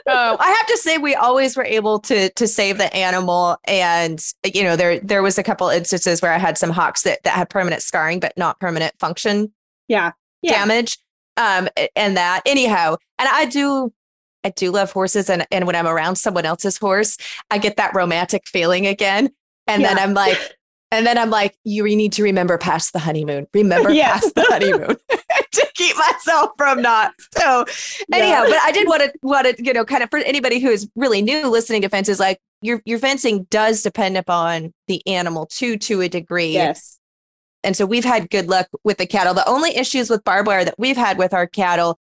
[0.08, 3.58] oh, I have to say we always were able to to save the animal.
[3.64, 4.20] And
[4.52, 7.34] you know, there there was a couple instances where I had some hawks that, that
[7.34, 9.52] had permanent scarring, but not permanent function
[9.86, 10.12] yeah.
[10.42, 10.52] yeah.
[10.52, 10.98] damage.
[11.36, 12.96] Um and that anyhow.
[13.20, 13.92] And I do
[14.44, 17.16] I do love horses and, and when I'm around someone else's horse,
[17.52, 19.30] I get that romantic feeling again.
[19.68, 19.94] And yeah.
[19.94, 20.36] then I'm like,
[20.92, 23.46] and then I'm like, you need to remember past the honeymoon.
[23.54, 24.20] Remember yes.
[24.20, 24.96] past the honeymoon
[25.52, 27.14] to keep myself from not.
[27.32, 27.64] So
[28.12, 28.50] anyhow, yeah.
[28.50, 30.88] but I did want to want to, you know, kind of for anybody who is
[30.94, 35.78] really new listening to fences, like your your fencing does depend upon the animal too,
[35.78, 36.52] to a degree.
[36.52, 36.98] Yes.
[37.64, 39.32] And so we've had good luck with the cattle.
[39.32, 41.98] The only issues with barbed wire that we've had with our cattle,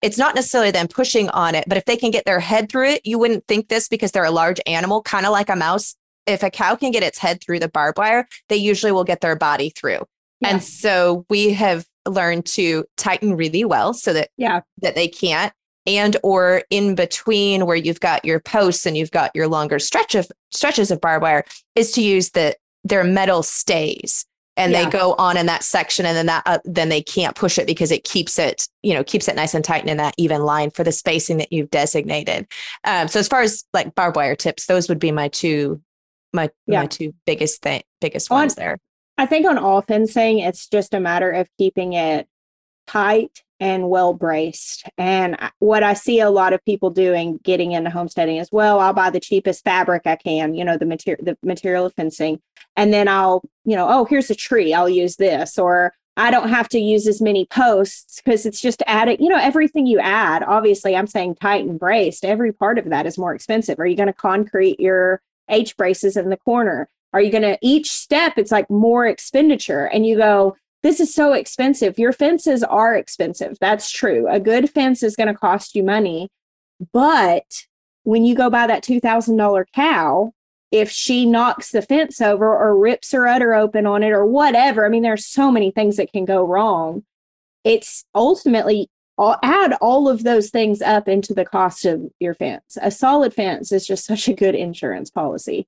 [0.00, 2.90] it's not necessarily them pushing on it, but if they can get their head through
[2.90, 5.96] it, you wouldn't think this because they're a large animal, kind of like a mouse
[6.26, 9.20] if a cow can get its head through the barbed wire, they usually will get
[9.20, 10.00] their body through.
[10.40, 10.50] Yeah.
[10.50, 15.52] And so we have learned to tighten really well so that yeah that they can't
[15.86, 20.14] and or in between where you've got your posts and you've got your longer stretch
[20.14, 24.84] of stretches of barbed wire is to use the their metal stays and yeah.
[24.84, 27.66] they go on in that section and then that uh, then they can't push it
[27.66, 30.42] because it keeps it you know keeps it nice and tight and in that even
[30.42, 32.46] line for the spacing that you've designated
[32.84, 35.80] um, so as far as like barbed wire tips those would be my two
[36.32, 36.80] my yeah.
[36.80, 38.78] my two biggest thing biggest on, ones there.
[39.18, 42.26] I think on all fencing, it's just a matter of keeping it
[42.86, 44.88] tight and well braced.
[44.98, 48.92] And what I see a lot of people doing, getting into homesteading as well, I'll
[48.92, 52.40] buy the cheapest fabric I can, you know, the material, the material of fencing,
[52.76, 56.48] and then I'll, you know, oh, here's a tree, I'll use this, or I don't
[56.48, 60.42] have to use as many posts because it's just adding, you know, everything you add.
[60.42, 62.24] Obviously, I'm saying tight and braced.
[62.24, 63.78] Every part of that is more expensive.
[63.78, 66.88] Are you going to concrete your H braces in the corner?
[67.12, 68.38] Are you going to each step?
[68.38, 69.84] It's like more expenditure.
[69.86, 71.98] And you go, this is so expensive.
[71.98, 73.56] Your fences are expensive.
[73.60, 74.26] That's true.
[74.28, 76.28] A good fence is going to cost you money.
[76.92, 77.66] But
[78.02, 80.32] when you go buy that $2,000 cow,
[80.72, 84.84] if she knocks the fence over or rips her udder open on it or whatever,
[84.84, 87.04] I mean, there's so many things that can go wrong.
[87.62, 92.78] It's ultimately I'll add all of those things up into the cost of your fence.
[92.80, 95.66] A solid fence is just such a good insurance policy.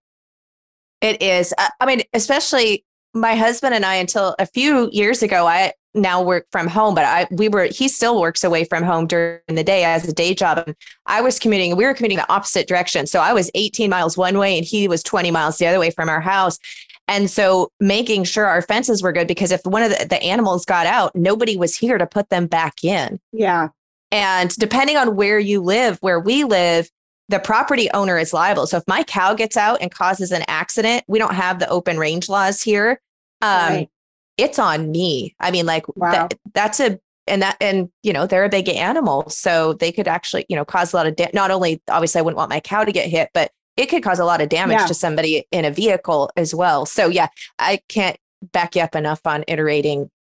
[1.01, 1.53] It is.
[1.59, 6.23] Uh, I mean, especially my husband and I, until a few years ago, I now
[6.23, 9.63] work from home, but I we were he still works away from home during the
[9.63, 10.65] day as a day job.
[10.67, 10.75] And
[11.07, 13.07] I was commuting, we were commuting the opposite direction.
[13.07, 15.91] So I was 18 miles one way and he was 20 miles the other way
[15.91, 16.59] from our house.
[17.07, 20.65] And so making sure our fences were good because if one of the, the animals
[20.65, 23.21] got out, nobody was here to put them back in.
[23.33, 23.69] Yeah.
[24.11, 26.89] And depending on where you live, where we live,
[27.29, 28.67] the property owner is liable.
[28.67, 31.99] So if my cow gets out and causes an accident, we don't have the open
[31.99, 33.01] range laws here.
[33.43, 33.91] Um, right.
[34.37, 35.35] It's on me.
[35.41, 36.11] I mean, like wow.
[36.13, 40.09] that, that's a and that and you know they're a big animal, so they could
[40.09, 42.61] actually you know cause a lot of da- not only obviously I wouldn't want my
[42.61, 44.87] cow to get hit, but it could cause a lot of damage yeah.
[44.87, 46.87] to somebody in a vehicle as well.
[46.87, 48.17] So yeah, I can't
[48.53, 50.11] back you up enough on iterating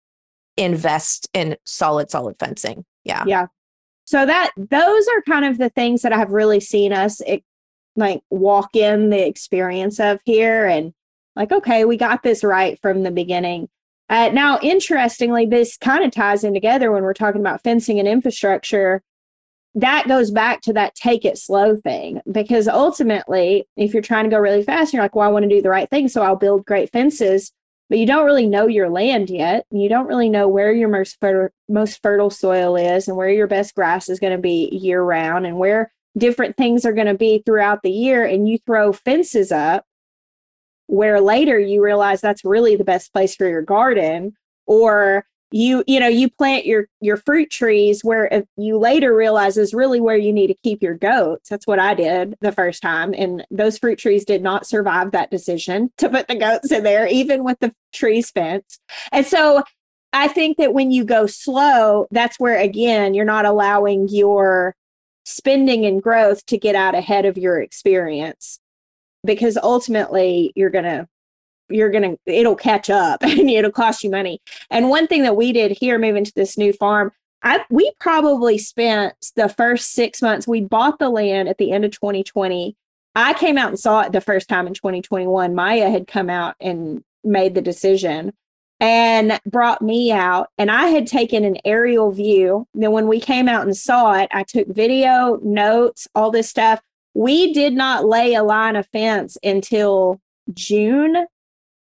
[0.57, 2.85] invest in solid solid fencing.
[3.05, 3.25] Yeah.
[3.27, 3.47] Yeah.
[4.05, 7.43] So that those are kind of the things that I've really seen us it,
[7.97, 10.93] like walk in the experience of here and
[11.37, 13.69] like okay, we got this right from the beginning.
[14.09, 18.07] Uh, now, interestingly, this kind of ties in together when we're talking about fencing and
[18.07, 19.03] infrastructure.
[19.77, 24.31] That goes back to that take it slow thing because ultimately, if you're trying to
[24.31, 26.09] go really fast, you're like, well, I want to do the right thing.
[26.09, 27.51] So I'll build great fences,
[27.89, 29.67] but you don't really know your land yet.
[29.73, 33.49] You don't really know where your most, fer- most fertile soil is and where your
[33.49, 37.15] best grass is going to be year round and where different things are going to
[37.15, 38.25] be throughout the year.
[38.25, 39.85] And you throw fences up
[40.87, 46.01] where later you realize that's really the best place for your garden or you you
[46.01, 50.33] know you plant your your fruit trees where you later realize is really where you
[50.33, 51.49] need to keep your goats.
[51.49, 55.31] That's what i did the first time and those fruit trees did not survive that
[55.31, 58.81] decision to put the goats in there even with the trees fence
[59.13, 59.63] and so
[60.13, 64.75] i think that when you go slow that's where again you're not allowing your
[65.25, 68.59] spending and growth to get out ahead of your experience
[69.25, 71.07] because ultimately you're going to
[71.69, 74.41] you're to it'll catch up and it'll cost you money.
[74.71, 78.59] And one thing that we did here moving to this new farm, I we probably
[78.59, 82.77] spent the first 6 months we bought the land at the end of 2020.
[83.17, 85.55] I came out and saw it the first time in 2021.
[85.55, 88.33] Maya had come out and made the decision
[88.81, 92.67] and brought me out and I had taken an aerial view.
[92.75, 96.81] Then when we came out and saw it, I took video, notes, all this stuff.
[97.15, 100.21] We did not lay a line of fence until
[100.53, 101.27] June.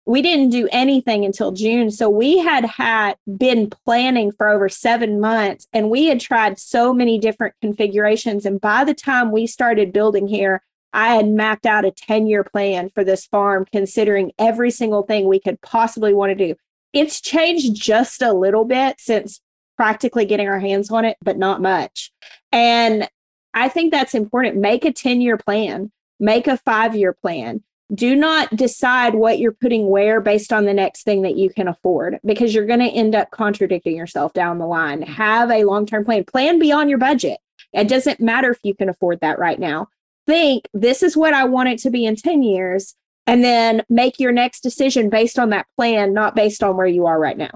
[0.05, 1.89] We didn't do anything until June.
[1.89, 6.93] So we had had been planning for over 7 months and we had tried so
[6.93, 10.61] many different configurations and by the time we started building here,
[10.93, 15.39] I had mapped out a 10-year plan for this farm considering every single thing we
[15.39, 16.55] could possibly want to do.
[16.93, 19.41] It's changed just a little bit since
[19.75, 22.11] practically getting our hands on it, but not much.
[22.51, 23.09] And
[23.53, 24.55] I think that's important.
[24.57, 27.63] Make a 10 year plan, make a five year plan.
[27.93, 31.67] Do not decide what you're putting where based on the next thing that you can
[31.67, 35.03] afford because you're going to end up contradicting yourself down the line.
[35.03, 37.39] Have a long term plan, plan beyond your budget.
[37.73, 39.87] It doesn't matter if you can afford that right now.
[40.25, 42.95] Think this is what I want it to be in 10 years,
[43.27, 47.05] and then make your next decision based on that plan, not based on where you
[47.05, 47.51] are right now.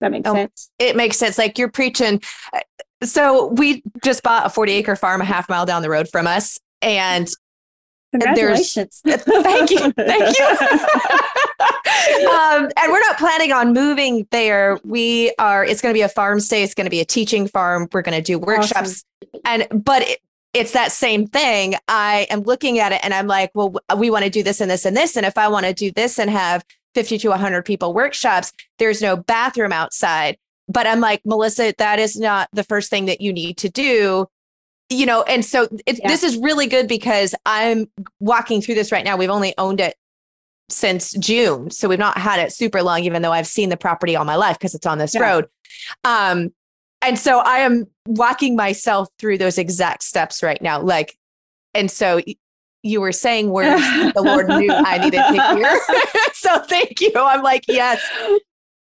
[0.00, 0.70] That makes oh, sense.
[0.78, 1.38] It makes sense.
[1.38, 2.22] Like you're preaching.
[2.52, 2.60] Uh,
[3.02, 6.26] so we just bought a 40 acre farm a half mile down the road from
[6.26, 6.58] us.
[6.82, 7.28] And
[8.12, 9.00] Congratulations.
[9.04, 9.92] There's, thank you.
[9.92, 10.46] Thank you.
[12.28, 14.78] um, and we're not planning on moving there.
[14.84, 16.62] We are, it's going to be a farm stay.
[16.62, 17.88] It's going to be a teaching farm.
[17.92, 19.04] We're going to do workshops.
[19.34, 19.40] Awesome.
[19.44, 20.18] And, but it,
[20.52, 21.76] it's that same thing.
[21.86, 24.70] I am looking at it and I'm like, well, we want to do this and
[24.70, 25.16] this and this.
[25.16, 29.00] And if I want to do this and have 50 to 100 people workshops, there's
[29.00, 30.36] no bathroom outside
[30.70, 34.28] but I'm like, Melissa, that is not the first thing that you need to do.
[34.90, 36.08] You know, and so it, yeah.
[36.08, 39.16] this is really good because I'm walking through this right now.
[39.16, 39.94] We've only owned it
[40.68, 41.70] since June.
[41.70, 44.36] So we've not had it super long, even though I've seen the property all my
[44.36, 45.20] life because it's on this yeah.
[45.22, 45.48] road.
[46.04, 46.52] Um,
[47.02, 50.80] and so I am walking myself through those exact steps right now.
[50.80, 51.16] Like,
[51.72, 52.20] and so
[52.82, 53.82] you were saying words
[54.14, 55.80] the Lord knew I needed to hear.
[56.34, 57.12] so thank you.
[57.16, 58.00] I'm like, yes,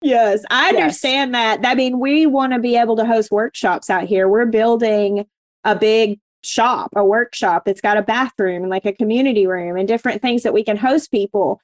[0.01, 1.57] Yes, I understand yes.
[1.61, 1.67] that.
[1.67, 4.27] I mean, we want to be able to host workshops out here.
[4.27, 5.25] We're building
[5.65, 9.87] a big shop, a workshop that's got a bathroom and like a community room and
[9.87, 11.59] different things that we can host people.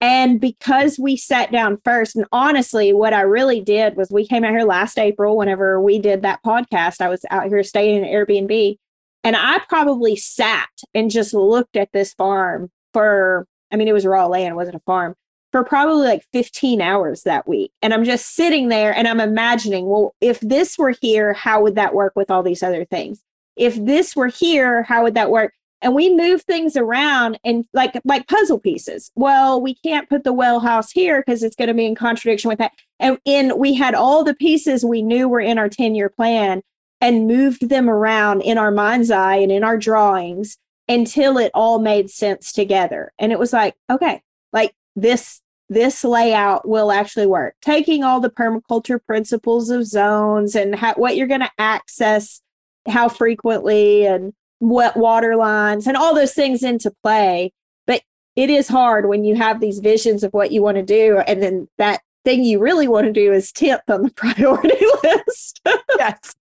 [0.00, 4.44] And because we sat down first, and honestly, what I really did was we came
[4.44, 7.00] out here last April whenever we did that podcast.
[7.00, 8.76] I was out here staying in an Airbnb
[9.24, 14.04] and I probably sat and just looked at this farm for, I mean, it was
[14.04, 15.14] raw land, it wasn't a farm
[15.52, 17.72] for probably like 15 hours that week.
[17.80, 21.76] And I'm just sitting there and I'm imagining, well, if this were here, how would
[21.76, 23.22] that work with all these other things?
[23.56, 25.52] If this were here, how would that work?
[25.82, 29.10] And we move things around and like like puzzle pieces.
[29.14, 32.48] Well, we can't put the well house here because it's going to be in contradiction
[32.48, 32.72] with that.
[32.98, 36.62] And in we had all the pieces we knew were in our 10-year plan
[37.00, 40.56] and moved them around in our mind's eye and in our drawings
[40.88, 43.12] until it all made sense together.
[43.18, 47.54] And it was like, okay, like this this layout will actually work.
[47.60, 52.40] Taking all the permaculture principles of zones and how, what you're going to access,
[52.88, 57.52] how frequently, and what water lines, and all those things into play.
[57.86, 58.02] But
[58.34, 61.42] it is hard when you have these visions of what you want to do, and
[61.42, 65.60] then that thing you really want to do is 10th on the priority list.
[65.98, 66.34] yes.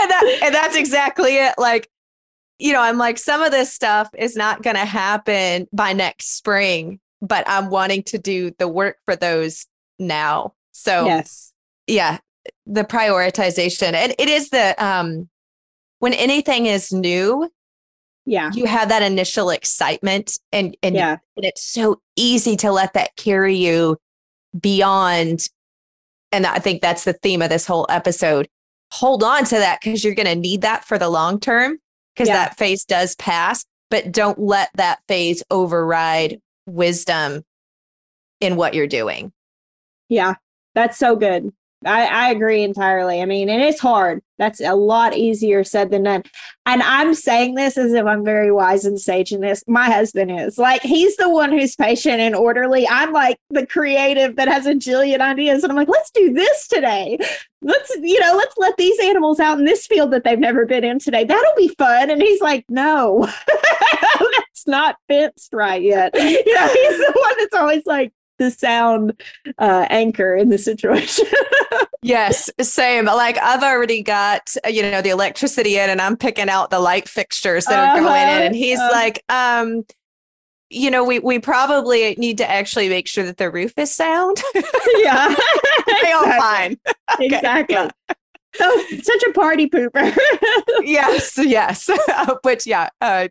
[0.00, 1.54] And that and that's exactly it.
[1.58, 1.90] Like,
[2.58, 6.36] you know, I'm like, some of this stuff is not going to happen by next
[6.36, 9.66] spring but I'm wanting to do the work for those
[9.98, 10.54] now.
[10.72, 11.52] So yes,
[11.86, 12.18] yeah,
[12.66, 15.28] the prioritization and it is the um
[15.98, 17.50] when anything is new,
[18.24, 21.16] yeah, you have that initial excitement and and, yeah.
[21.36, 23.96] and it's so easy to let that carry you
[24.58, 25.48] beyond,
[26.32, 28.48] and I think that's the theme of this whole episode.
[28.92, 31.78] Hold on to that because you're going to need that for the long term
[32.14, 32.34] because yeah.
[32.34, 37.44] that phase does pass, but don't let that phase override wisdom
[38.40, 39.32] in what you're doing.
[40.08, 40.34] Yeah,
[40.74, 41.52] that's so good.
[41.84, 43.22] I, I agree entirely.
[43.22, 44.20] I mean, and it's hard.
[44.36, 46.24] That's a lot easier said than done.
[46.66, 49.62] And I'm saying this as if I'm very wise and sage in this.
[49.66, 52.86] My husband is like, he's the one who's patient and orderly.
[52.88, 55.62] I'm like the creative that has a jillion ideas.
[55.62, 57.18] And I'm like, let's do this today.
[57.62, 60.84] Let's, you know, let's let these animals out in this field that they've never been
[60.84, 61.24] in today.
[61.24, 62.10] That'll be fun.
[62.10, 66.12] And he's like, no, that's not fenced right yet.
[66.14, 69.20] You know, he's the one that's always like, the sound
[69.58, 71.26] uh, anchor in the situation.
[72.02, 73.04] yes, same.
[73.06, 77.08] Like I've already got you know the electricity in, and I'm picking out the light
[77.08, 77.98] fixtures that uh-huh.
[77.98, 78.90] are going in, and he's uh-huh.
[78.92, 79.84] like, um,
[80.70, 84.42] you know, we we probably need to actually make sure that the roof is sound.
[84.54, 85.34] yeah,
[86.02, 86.76] they all fine.
[87.14, 87.26] Okay.
[87.26, 87.74] Exactly.
[87.74, 87.90] Yeah.
[88.54, 90.16] So such a party pooper.
[90.82, 91.88] yes, yes.
[92.42, 93.28] Which yeah, uh,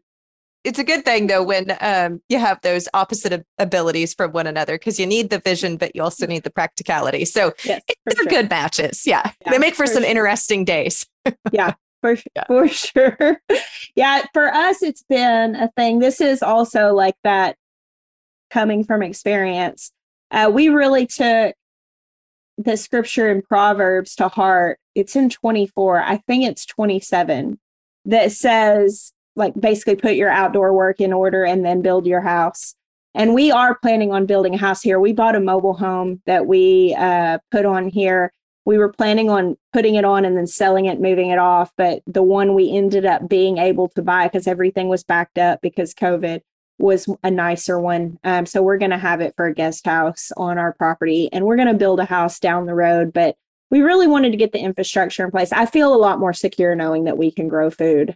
[0.68, 4.74] it's a good thing though when um, you have those opposite abilities from one another
[4.76, 7.24] because you need the vision, but you also need the practicality.
[7.24, 8.26] So yes, they're sure.
[8.26, 9.08] good matches.
[9.08, 9.32] Yeah.
[9.46, 10.10] yeah they make for, for some sure.
[10.12, 11.06] interesting days.
[11.54, 11.74] yeah.
[12.02, 12.44] For, yeah.
[12.48, 13.42] for sure.
[13.96, 14.26] yeah.
[14.34, 16.00] For us, it's been a thing.
[16.00, 17.56] This is also like that
[18.50, 19.94] coming from experience.
[20.32, 21.56] Uh, we really took
[22.58, 24.80] the scripture in Proverbs to heart.
[24.96, 27.58] It's in 24, I think it's 27,
[28.06, 32.76] that says, like basically put your outdoor work in order and then build your house.
[33.14, 35.00] And we are planning on building a house here.
[35.00, 38.32] We bought a mobile home that we uh, put on here.
[38.66, 41.72] We were planning on putting it on and then selling it, moving it off.
[41.78, 45.62] But the one we ended up being able to buy because everything was backed up
[45.62, 46.42] because COVID
[46.78, 48.20] was a nicer one.
[48.24, 51.46] Um, so we're going to have it for a guest house on our property and
[51.46, 53.14] we're going to build a house down the road.
[53.14, 53.36] But
[53.72, 55.52] we really wanted to get the infrastructure in place.
[55.52, 58.16] I feel a lot more secure knowing that we can grow food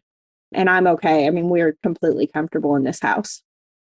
[0.54, 1.28] and I'm okay.
[1.28, 3.42] I mean, we're completely comfortable in this house.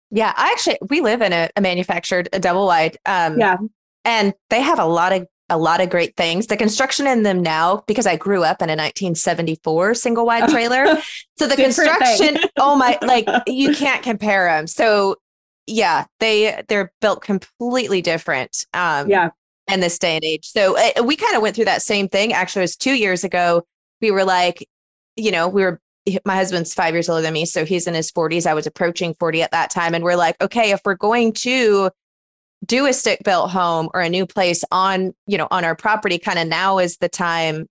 [0.10, 2.98] Yeah, I actually we live in a, a manufactured a double wide.
[3.06, 3.58] Um, yeah,
[4.04, 6.48] and they have a lot of a lot of great things.
[6.48, 10.98] The construction in them now, because I grew up in a 1974 single wide trailer,
[11.38, 14.68] so the construction, oh my, like you can't compare them.
[14.68, 15.16] So
[15.68, 18.66] yeah, they they're built completely different.
[18.74, 19.30] Um, yeah,
[19.72, 20.48] in this day and age.
[20.48, 22.34] So uh, we kind of went through that same thing.
[22.34, 23.64] Actually, it was two years ago.
[24.02, 24.68] We were like,
[25.16, 25.80] you know, we were
[26.26, 27.46] my husband's five years older than me.
[27.46, 28.46] So he's in his 40s.
[28.46, 29.94] I was approaching 40 at that time.
[29.94, 31.92] And we're like, okay, if we're going to
[32.66, 36.18] do a stick built home or a new place on, you know, on our property,
[36.18, 37.68] kind of now is the time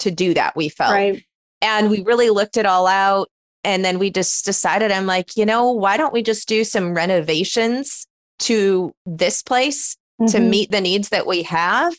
[0.00, 0.92] to do that, we felt.
[0.92, 1.24] Right.
[1.62, 3.28] And we really looked it all out.
[3.62, 6.94] And then we just decided, I'm like, you know, why don't we just do some
[6.94, 8.06] renovations
[8.40, 10.30] to this place mm-hmm.
[10.32, 11.94] to meet the needs that we have?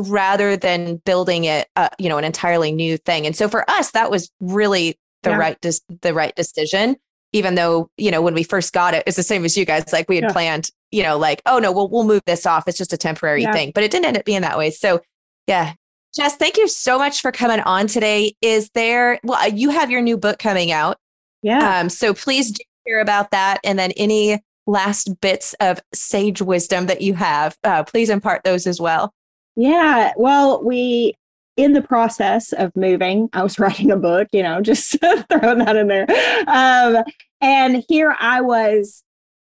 [0.00, 3.26] Rather than building it uh, you know an entirely new thing.
[3.26, 5.36] And so for us that was really the yeah.
[5.36, 6.96] right des- the right decision
[7.32, 9.92] even though you know when we first got it it's the same as you guys
[9.92, 10.32] like we had yeah.
[10.32, 12.66] planned you know like oh no we'll, we'll move this off.
[12.66, 13.52] It's just a temporary yeah.
[13.52, 13.72] thing.
[13.74, 14.70] But it didn't end up being that way.
[14.70, 15.00] So
[15.46, 15.74] yeah.
[16.14, 18.34] Jess thank you so much for coming on today.
[18.40, 20.98] Is there well you have your new book coming out.
[21.42, 21.80] Yeah.
[21.80, 23.60] Um so please do hear about that.
[23.64, 28.66] And then any last bits of sage wisdom that you have uh, please impart those
[28.66, 29.12] as well
[29.60, 30.12] yeah.
[30.16, 31.14] Well, we,
[31.56, 34.98] in the process of moving, I was writing a book, you know, just
[35.30, 36.06] throwing that in there.
[36.46, 37.04] Um,
[37.40, 39.02] and here I was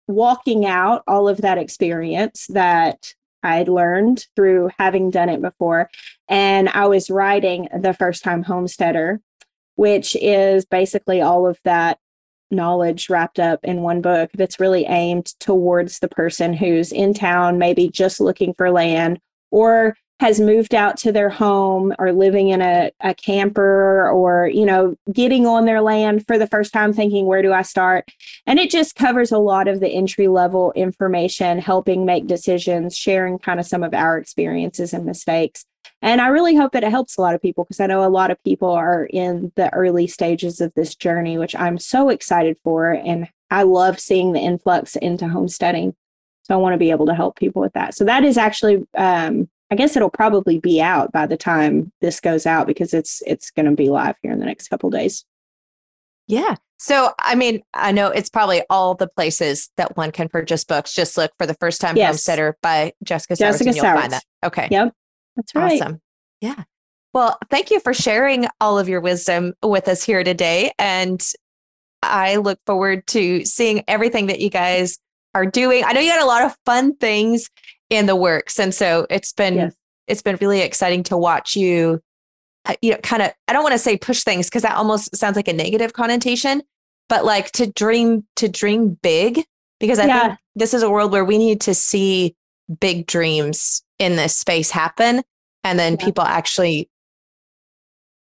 [0.06, 5.90] walking out all of that experience that I'd learned through having done it before.
[6.28, 9.20] And I was writing The First Time Homesteader,
[9.74, 11.98] which is basically all of that
[12.50, 17.58] knowledge wrapped up in one book that's really aimed towards the person who's in town,
[17.58, 19.18] maybe just looking for land
[19.50, 24.64] or has moved out to their home or living in a, a camper or you
[24.64, 28.08] know getting on their land for the first time thinking where do i start?
[28.46, 33.38] And it just covers a lot of the entry level information helping make decisions sharing
[33.38, 35.64] kind of some of our experiences and mistakes.
[36.00, 38.08] And i really hope that it helps a lot of people because i know a
[38.08, 42.56] lot of people are in the early stages of this journey which i'm so excited
[42.62, 45.94] for and i love seeing the influx into homesteading.
[46.44, 47.94] So I want to be able to help people with that.
[47.94, 52.20] So that is actually, um, I guess it'll probably be out by the time this
[52.20, 55.24] goes out because it's it's going to be live here in the next couple days.
[56.26, 56.56] Yeah.
[56.78, 60.92] So I mean, I know it's probably all the places that one can purchase books.
[60.92, 62.08] Just look for the first time yes.
[62.08, 64.24] homesteader by Jessica Jessica You'll find that.
[64.44, 64.68] Okay.
[64.70, 64.92] Yep.
[65.36, 65.80] That's right.
[65.80, 66.00] Awesome.
[66.40, 66.64] Yeah.
[67.12, 70.72] Well, thank you for sharing all of your wisdom with us here today.
[70.78, 71.24] And
[72.02, 74.98] I look forward to seeing everything that you guys
[75.34, 75.84] are doing.
[75.84, 77.48] I know you got a lot of fun things
[77.96, 78.58] in the works.
[78.58, 79.76] And so it's been yes.
[80.06, 82.00] it's been really exciting to watch you
[82.66, 85.16] uh, you know kind of I don't want to say push things because that almost
[85.16, 86.62] sounds like a negative connotation,
[87.08, 89.44] but like to dream to dream big
[89.80, 90.20] because I yeah.
[90.20, 92.36] think this is a world where we need to see
[92.80, 95.22] big dreams in this space happen
[95.62, 96.04] and then yeah.
[96.04, 96.88] people actually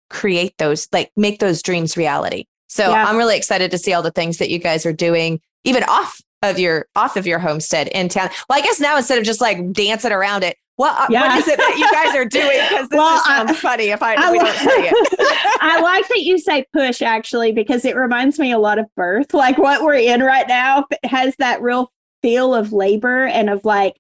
[0.10, 2.46] create those like make those dreams reality.
[2.68, 3.06] So yeah.
[3.06, 6.22] I'm really excited to see all the things that you guys are doing even off
[6.44, 8.30] of your off of your homestead in town.
[8.50, 11.28] Well, I guess now instead of just like dancing around it, what yeah.
[11.28, 12.62] what is it that you guys are doing?
[12.70, 15.20] Because this well, sounds I, funny if I, I we don't say it.
[15.62, 19.34] I like that you say push actually because it reminds me a lot of birth.
[19.34, 24.00] Like what we're in right now has that real feel of labor and of like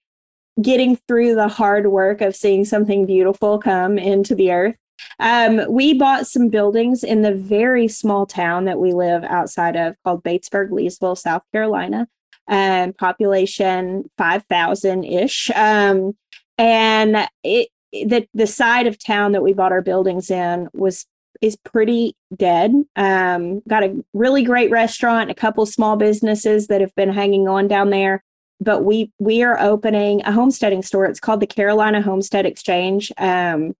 [0.61, 4.75] getting through the hard work of seeing something beautiful come into the earth.
[5.19, 9.95] Um, we bought some buildings in the very small town that we live outside of
[10.03, 12.07] called Batesburg, Leesville, South Carolina.
[12.47, 15.51] Um, population 5,000 ish.
[15.55, 16.15] Um,
[16.57, 21.05] and it, the, the side of town that we bought our buildings in was
[21.41, 22.73] is pretty dead.
[22.95, 27.67] Um, got a really great restaurant, a couple small businesses that have been hanging on
[27.67, 28.23] down there.
[28.59, 31.05] But we we are opening a homesteading store.
[31.05, 33.11] It's called the Carolina Homestead Exchange.
[33.17, 33.75] Um,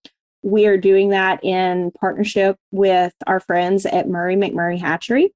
[0.48, 5.34] we are doing that in partnership with our friends at Murray McMurray Hatchery.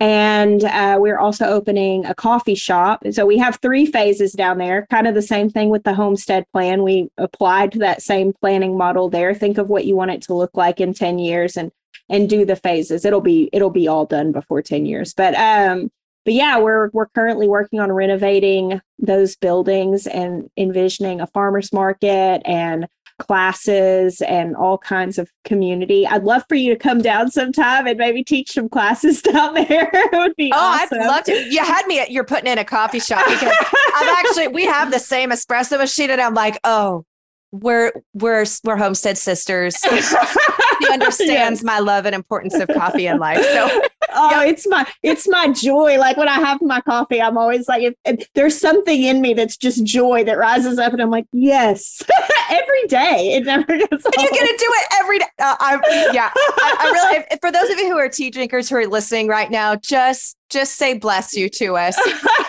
[0.00, 3.02] And uh, we're also opening a coffee shop.
[3.10, 6.46] So we have three phases down there, kind of the same thing with the homestead
[6.52, 6.82] plan.
[6.82, 9.34] We applied that same planning model there.
[9.34, 11.70] Think of what you want it to look like in 10 years and
[12.08, 13.04] and do the phases.
[13.04, 15.12] It'll be it'll be all done before 10 years.
[15.12, 15.90] But um
[16.24, 22.42] but yeah, we're we're currently working on renovating those buildings and envisioning a farmers market
[22.44, 22.86] and
[23.18, 26.06] classes and all kinds of community.
[26.06, 29.90] I'd love for you to come down sometime and maybe teach some classes down there.
[29.92, 31.00] it would be oh, awesome.
[31.00, 31.32] I'd love to.
[31.32, 33.54] You had me at you're putting in a coffee shop because
[33.94, 37.04] I'm actually we have the same espresso machine and I'm like, oh,
[37.52, 39.82] we're we're we're homestead sisters.
[39.84, 41.62] he understands yes.
[41.62, 43.42] my love and importance of coffee in life.
[43.42, 43.82] So
[44.14, 45.98] oh, it's my it's my joy.
[45.98, 49.34] Like when I have my coffee, I'm always like, if, if there's something in me
[49.34, 52.02] that's just joy that rises up, and I'm like, yes,
[52.50, 53.34] every day.
[53.34, 54.04] It never gets.
[54.04, 55.26] And you get to do it every day.
[55.38, 57.38] Uh, I, yeah, I, I really.
[57.40, 60.76] For those of you who are tea drinkers who are listening right now, just just
[60.76, 61.98] say bless you to us.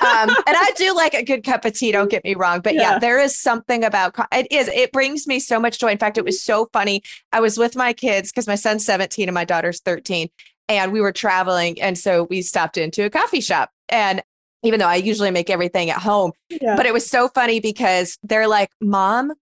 [0.08, 2.62] Um, and I do like a good cup of tea, don't get me wrong.
[2.62, 2.82] But yeah.
[2.82, 5.90] yeah, there is something about it is, it brings me so much joy.
[5.90, 7.02] In fact, it was so funny.
[7.32, 10.30] I was with my kids because my son's 17 and my daughter's 13
[10.70, 11.82] and we were traveling.
[11.82, 13.72] And so we stopped into a coffee shop.
[13.90, 14.22] And
[14.64, 16.76] even though I usually make everything at home, yeah.
[16.76, 19.34] but it was so funny because they're like, Mom,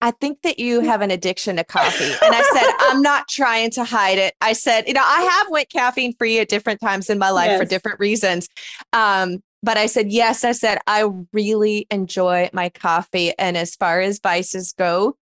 [0.00, 2.04] I think that you have an addiction to coffee.
[2.04, 4.34] And I said, I'm not trying to hide it.
[4.40, 7.48] I said, you know, I have went caffeine free at different times in my life
[7.48, 7.60] yes.
[7.60, 8.48] for different reasons.
[8.92, 13.32] Um, but I said, yes, I said, I really enjoy my coffee.
[13.38, 15.16] And as far as vices go,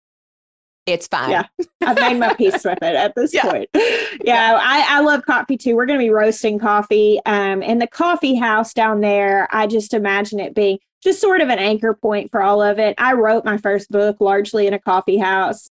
[0.88, 1.29] it's fine.
[1.29, 1.43] Yeah.
[1.81, 3.51] I've made my peace with it at this yeah.
[3.51, 3.69] point.
[3.75, 4.59] Yeah, yeah.
[4.59, 5.75] I, I love coffee too.
[5.75, 7.19] We're going to be roasting coffee.
[7.25, 11.49] Um, and the coffee house down there, I just imagine it being just sort of
[11.49, 12.95] an anchor point for all of it.
[12.97, 15.69] I wrote my first book largely in a coffee house.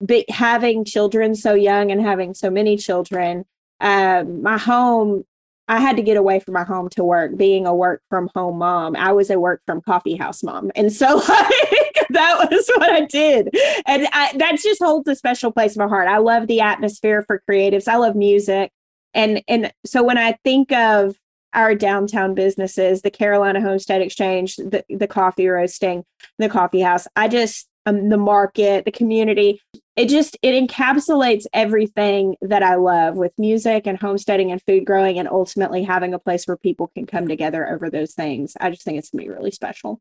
[0.00, 3.44] But having children so young and having so many children,
[3.80, 5.24] um, my home
[5.68, 7.36] I had to get away from my home to work.
[7.36, 10.92] Being a work from home mom, I was a work from coffee house mom, and
[10.92, 13.54] so like, that was what I did,
[13.86, 16.08] and I, that just holds a special place in my heart.
[16.08, 17.88] I love the atmosphere for creatives.
[17.88, 18.72] I love music,
[19.14, 21.16] and and so when I think of
[21.54, 26.04] our downtown businesses, the Carolina Homestead Exchange, the the coffee roasting,
[26.38, 29.60] the coffee house, I just um, the market, the community.
[29.98, 35.18] It just it encapsulates everything that I love with music and homesteading and food growing,
[35.18, 38.56] and ultimately having a place where people can come together over those things.
[38.60, 40.00] I just think it's gonna be really special.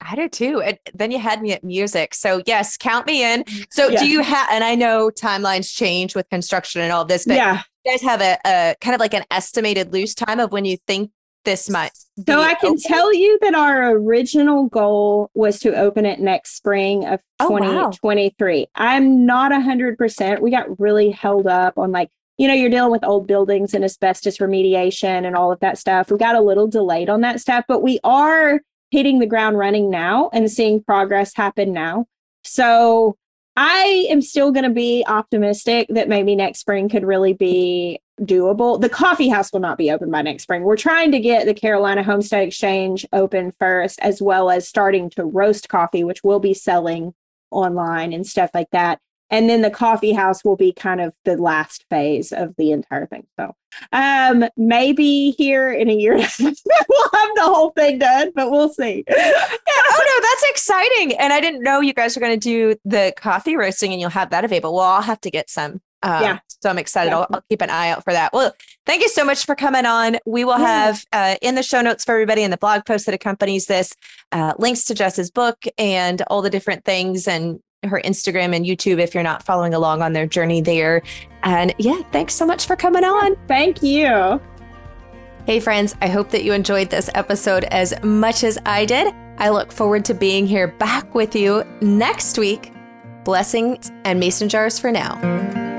[0.00, 0.60] I do too.
[0.60, 2.14] And then you had me at music.
[2.14, 3.44] So yes, count me in.
[3.70, 4.00] So yeah.
[4.00, 7.62] do you have and I know timelines change with construction and all this, but yeah.
[7.84, 10.76] you guys have a, a kind of like an estimated loose time of when you
[10.86, 11.10] think
[11.48, 11.92] this might.
[12.26, 12.80] So I can open?
[12.82, 18.60] tell you that our original goal was to open it next spring of oh, 2023.
[18.60, 18.66] Wow.
[18.74, 20.40] I'm not 100%.
[20.40, 23.84] We got really held up on like, you know, you're dealing with old buildings and
[23.84, 26.10] asbestos remediation and all of that stuff.
[26.10, 29.90] We got a little delayed on that stuff, but we are hitting the ground running
[29.90, 32.06] now and seeing progress happen now.
[32.44, 33.16] So
[33.60, 38.80] I am still going to be optimistic that maybe next spring could really be doable.
[38.80, 40.62] The coffee house will not be open by next spring.
[40.62, 45.24] We're trying to get the Carolina Homestead Exchange open first, as well as starting to
[45.24, 47.14] roast coffee, which we'll be selling
[47.50, 49.00] online and stuff like that.
[49.30, 53.06] And then the coffee house will be kind of the last phase of the entire
[53.06, 53.26] thing.
[53.38, 53.54] So
[53.92, 59.04] um maybe here in a year we'll have the whole thing done, but we'll see.
[59.08, 61.16] yeah, oh no, that's exciting.
[61.18, 64.10] And I didn't know you guys were going to do the coffee roasting and you'll
[64.10, 64.74] have that available.
[64.74, 65.80] Well, I'll have to get some.
[66.02, 66.38] Um, yeah.
[66.60, 67.10] So I'm excited.
[67.10, 67.18] Yeah.
[67.18, 68.32] I'll, I'll, keep an eye out for that.
[68.32, 68.54] Well,
[68.86, 70.18] thank you so much for coming on.
[70.26, 73.14] We will have uh, in the show notes for everybody in the blog post that
[73.14, 73.94] accompanies this
[74.30, 78.98] uh, links to Jess's book and all the different things and her Instagram and YouTube
[79.00, 81.02] if you're not following along on their journey there.
[81.44, 83.36] And yeah, thanks so much for coming on.
[83.46, 84.40] Thank you.
[85.46, 89.14] Hey, friends, I hope that you enjoyed this episode as much as I did.
[89.38, 92.72] I look forward to being here back with you next week.
[93.24, 95.77] Blessings and mason jars for now.